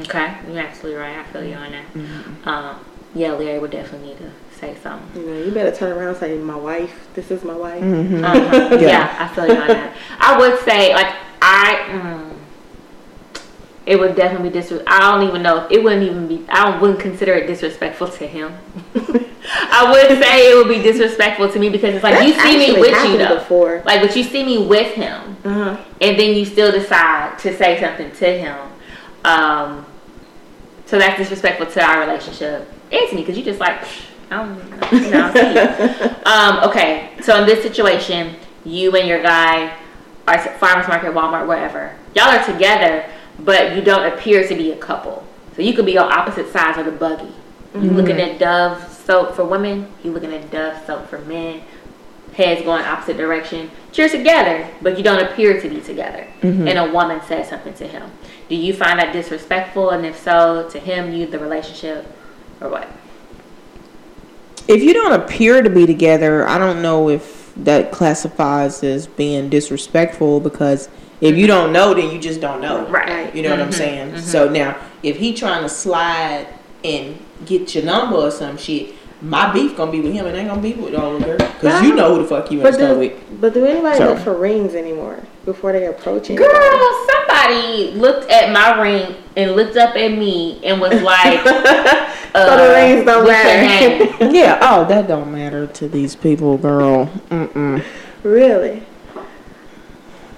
[0.00, 0.34] Okay.
[0.48, 1.18] You're absolutely right.
[1.18, 2.48] I feel you on that.
[2.48, 5.22] Um, yeah, Larry would definitely need to say something.
[5.22, 7.08] You know, you better turn around and say, "My wife.
[7.14, 8.24] This is my wife." Mm-hmm.
[8.24, 8.76] Uh-huh.
[8.80, 8.88] Yeah.
[8.88, 9.16] yeah.
[9.20, 9.96] I feel you on that.
[10.18, 12.33] I would say, like, I, mm,
[13.86, 14.82] it would definitely be disres.
[14.86, 15.66] I don't even know.
[15.70, 16.44] It wouldn't even be.
[16.48, 18.52] I wouldn't consider it disrespectful to him.
[18.96, 22.80] I would say it would be disrespectful to me because it's like you see me
[22.80, 23.34] with you though.
[23.36, 23.82] before.
[23.84, 25.76] Like, but you see me with him, Uh-huh.
[26.00, 28.56] and then you still decide to say something to him.
[29.24, 29.84] Um,
[30.86, 32.70] so that's disrespectful to our relationship
[33.14, 33.82] me because you just like,
[34.30, 39.76] I don't, I you." um, okay, so in this situation, you and your guy
[40.26, 41.94] are at farmers market, Walmart, wherever.
[42.14, 43.04] Y'all are together,
[43.38, 45.26] but you don't appear to be a couple.
[45.56, 47.32] So you could be on opposite sides of the buggy.
[47.74, 47.96] You mm-hmm.
[47.96, 49.92] looking at Dove soap for women.
[50.02, 51.62] You looking at Dove soap for men.
[52.34, 53.70] Heads going opposite direction.
[53.92, 56.26] You're together, but you don't appear to be together.
[56.42, 56.66] Mm-hmm.
[56.66, 58.10] And a woman says something to him.
[58.48, 59.90] Do you find that disrespectful?
[59.90, 62.06] And if so, to him, you, the relationship,
[62.60, 62.88] or what?
[64.66, 69.48] If you don't appear to be together, I don't know if that classifies as being
[69.48, 70.88] disrespectful because
[71.24, 72.86] if you don't know, then you just don't know.
[72.86, 73.34] Right.
[73.34, 74.18] You know what I'm saying?
[74.18, 76.46] So now, if he trying to slide
[76.84, 80.48] and get your number or some shit, my beef gonna be with him and ain't
[80.48, 82.74] gonna be with all of her because you know who the fuck you in But
[82.74, 83.40] stuff with.
[83.40, 86.52] but do anybody So- look for rings anymore before they approach anybody?
[86.52, 91.40] Girl, somebody looked at my ring and looked up at me and was like,
[92.34, 94.30] uh, the rings don't matter.
[94.34, 94.58] Yeah.
[94.60, 97.06] Oh, that don't matter to these people, girl.
[97.30, 97.82] Mm-mm.
[98.24, 98.82] Really?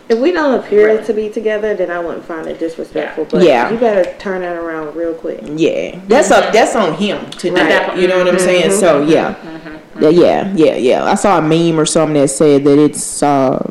[0.09, 3.25] If we don't appear to be together, then I wouldn't find it disrespectful.
[3.25, 3.71] But Yeah.
[3.71, 5.41] you better turn that around real quick.
[5.57, 6.53] Yeah, that's up.
[6.53, 7.89] That's on him tonight.
[7.89, 7.99] Right.
[7.99, 8.71] You know what I'm saying?
[8.71, 8.79] Mm-hmm.
[8.81, 9.69] So yeah, mm-hmm.
[9.69, 10.03] Mm-hmm.
[10.03, 11.05] yeah, yeah, yeah, yeah.
[11.05, 13.69] I saw a meme or something that said that it's uh,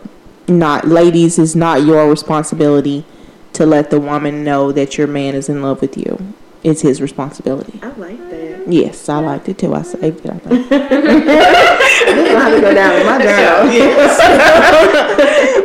[0.50, 3.06] not ladies is not your responsibility
[3.54, 6.18] to let the woman know that your man is in love with you.
[6.64, 7.80] It's his responsibility.
[7.82, 8.68] I like that.
[8.68, 9.74] Yes, I liked it too.
[9.74, 10.32] I saved it.
[10.32, 10.70] I think.
[12.06, 13.66] This will have to go down in my journal.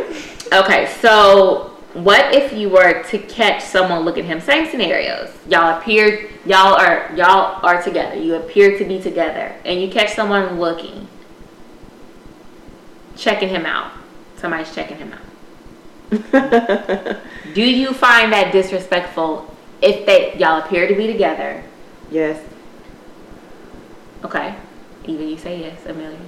[0.53, 4.41] Okay, so what if you were to catch someone look at him?
[4.41, 5.29] Same scenarios.
[5.47, 8.15] Y'all appear, y'all are y'all are together.
[8.15, 11.07] You appear to be together, and you catch someone looking,
[13.15, 13.91] checking him out.
[14.37, 15.21] Somebody's checking him out.
[17.53, 21.63] Do you find that disrespectful if they y'all appear to be together?
[22.09, 22.41] yes.
[24.23, 24.53] Okay,
[25.05, 26.19] even you say yes, Amelia.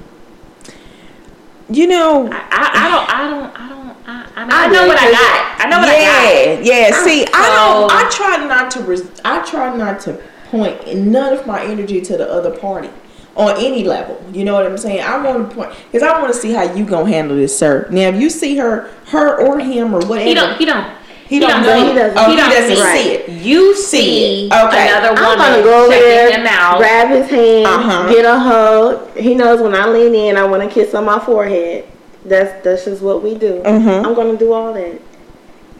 [1.73, 4.67] You know, I, I, I don't I don't I don't I, I, mean, I, I
[4.67, 5.65] know what I got.
[5.65, 6.65] I know what I yeah, got.
[6.65, 7.03] yeah.
[7.03, 7.91] See, I don't.
[7.91, 8.81] I try not to.
[8.81, 10.21] Res- I try not to
[10.51, 12.89] point none of my energy to the other party
[13.35, 14.21] on any level.
[14.31, 15.01] You know what I'm saying?
[15.01, 17.87] I want to point because I want to see how you gonna handle this, sir.
[17.89, 20.57] Now, if you see her, her or him or whatever, He don't.
[20.57, 20.85] He don't.
[21.27, 21.87] He don't don't know.
[21.87, 23.29] He doesn't- Oh, he he don't doesn't see see it.
[23.29, 23.29] it.
[23.41, 24.53] You See see it.
[24.53, 24.87] Okay.
[24.87, 26.77] another I'm gonna go over there, him out.
[26.77, 28.09] grab his hand, Uh-huh.
[28.13, 29.17] get a hug.
[29.17, 31.85] He knows when I lean in, I want to kiss on my forehead.
[32.25, 33.61] That's that's just what we do.
[33.65, 34.05] Mhm.
[34.05, 34.99] I'm gonna do all that.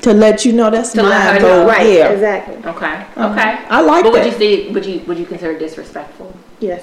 [0.01, 1.65] to let you know that's To my let goal.
[1.65, 1.87] Right.
[1.87, 2.07] Yeah.
[2.09, 2.55] Exactly.
[2.65, 2.85] Okay.
[3.15, 3.29] Uh-huh.
[3.31, 3.57] Okay.
[3.69, 4.67] I like But would you see?
[4.73, 4.99] Would you?
[5.07, 6.33] Would you consider disrespectful?
[6.59, 6.81] Yes.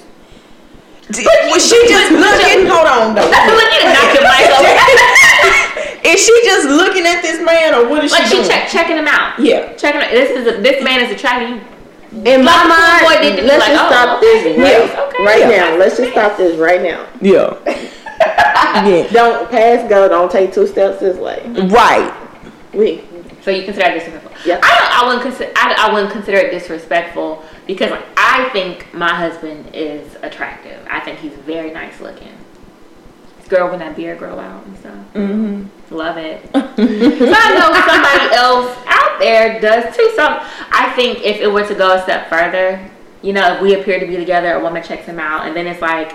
[1.50, 2.66] Was she just looking?
[2.66, 3.20] Hold on, though.
[3.26, 3.92] Look at it.
[3.92, 5.16] Knock your mic over.
[6.04, 8.48] Is she just looking at this man, or what is Like she she doing?
[8.48, 9.38] check, checking him out.
[9.38, 9.72] Yeah.
[9.74, 10.00] Checking.
[10.00, 10.10] Out.
[10.10, 11.60] This is a, this man is attracting you.
[12.32, 14.42] In my Like the mind, boy did let's like, just oh, stop okay.
[14.42, 14.64] this Yeah.
[14.64, 15.24] right, Okay.
[15.24, 15.70] right Yeah.
[15.70, 15.76] now.
[15.76, 17.06] Let's just stop this right now.
[17.20, 17.56] Yeah.
[18.88, 19.06] yeah.
[19.12, 20.08] Don't pass go.
[20.08, 21.40] Don't take two steps this way.
[21.68, 22.12] Right.
[22.72, 23.04] We.
[23.42, 24.32] So you consider it disrespectful?
[24.44, 24.60] Yeah.
[24.62, 24.92] I don't.
[24.98, 25.52] I wouldn't consider.
[25.56, 30.84] I, I wouldn't consider it disrespectful because I think my husband is attractive.
[30.90, 32.32] I think he's very nice looking.
[33.38, 34.94] This girl when that beard grow out and stuff.
[35.14, 35.66] Mm-hmm.
[35.90, 36.42] Love it.
[36.52, 40.10] so I know somebody else out there does too.
[40.16, 40.24] So
[40.70, 42.88] I think if it were to go a step further,
[43.22, 45.66] you know, if we appear to be together, a woman checks him out, and then
[45.66, 46.12] it's like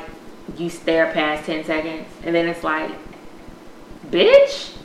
[0.58, 2.92] you stare past ten seconds, and then it's like,
[4.10, 4.76] bitch,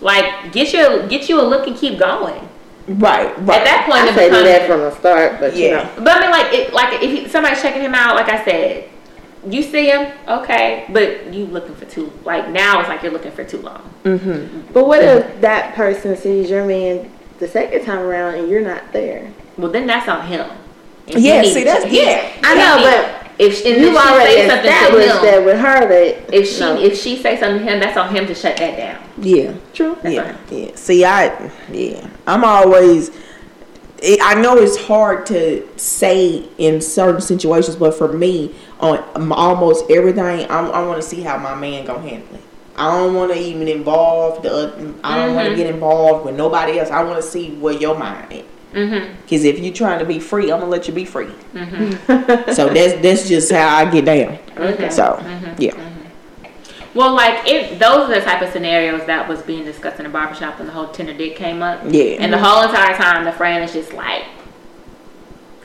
[0.00, 2.48] like get your get you a look and keep going.
[2.88, 3.58] Right, right.
[3.60, 5.76] At that point, I it say do becomes- that from the start, but you Yeah.
[5.96, 6.02] know.
[6.04, 8.88] But I mean, like, it, like if he, somebody's checking him out, like I said,
[9.48, 12.12] you see him, okay, but you looking for too.
[12.24, 13.82] Like now, it's like you're looking for too long.
[14.04, 14.72] Mm-hmm.
[14.72, 18.92] But what if that person sees your man the second time around and you're not
[18.92, 19.30] there?
[19.56, 20.48] Well, then that's on him.
[21.08, 22.30] And Yeah, see, that's- he- yeah.
[22.44, 25.44] I know, needs- but if and You've if she already say something to him, that
[25.46, 26.78] with her that if she no.
[26.78, 29.02] if she say something to him, that's on him to shut that down.
[29.16, 29.54] Yeah.
[29.72, 29.96] true.
[30.02, 30.58] That's yeah, fine.
[30.58, 30.70] yeah.
[30.74, 33.10] See, I, yeah, I'm always.
[34.02, 39.32] It, I know it's hard to say in certain situations, but for me, on um,
[39.32, 42.42] almost everything, I'm, I want to see how my man gonna handle it.
[42.76, 44.94] I don't want to even involve the.
[45.04, 46.90] I don't want to get involved with nobody else.
[46.90, 48.44] I want to see where your mind is.
[48.72, 49.20] Mm-hmm.
[49.22, 51.30] Because if you're trying to be free, I'm gonna let you be free.
[51.52, 54.38] so that's that's just how I get down.
[54.56, 54.90] Okay.
[54.90, 55.18] So
[55.58, 55.74] yeah,
[56.94, 60.10] Well, like if those are the type of scenarios that was being discussed in the
[60.10, 61.80] barbershop when the whole Tinder dick came up.
[61.88, 62.16] Yeah.
[62.18, 64.24] And the whole entire time, the friend is just like,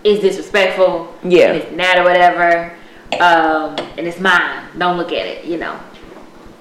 [0.03, 1.13] "It's disrespectful.
[1.23, 1.51] Yeah.
[1.51, 2.73] And it's not or whatever.
[3.19, 4.65] Um, and it's mine.
[4.77, 5.45] Don't look at it.
[5.45, 5.79] You know.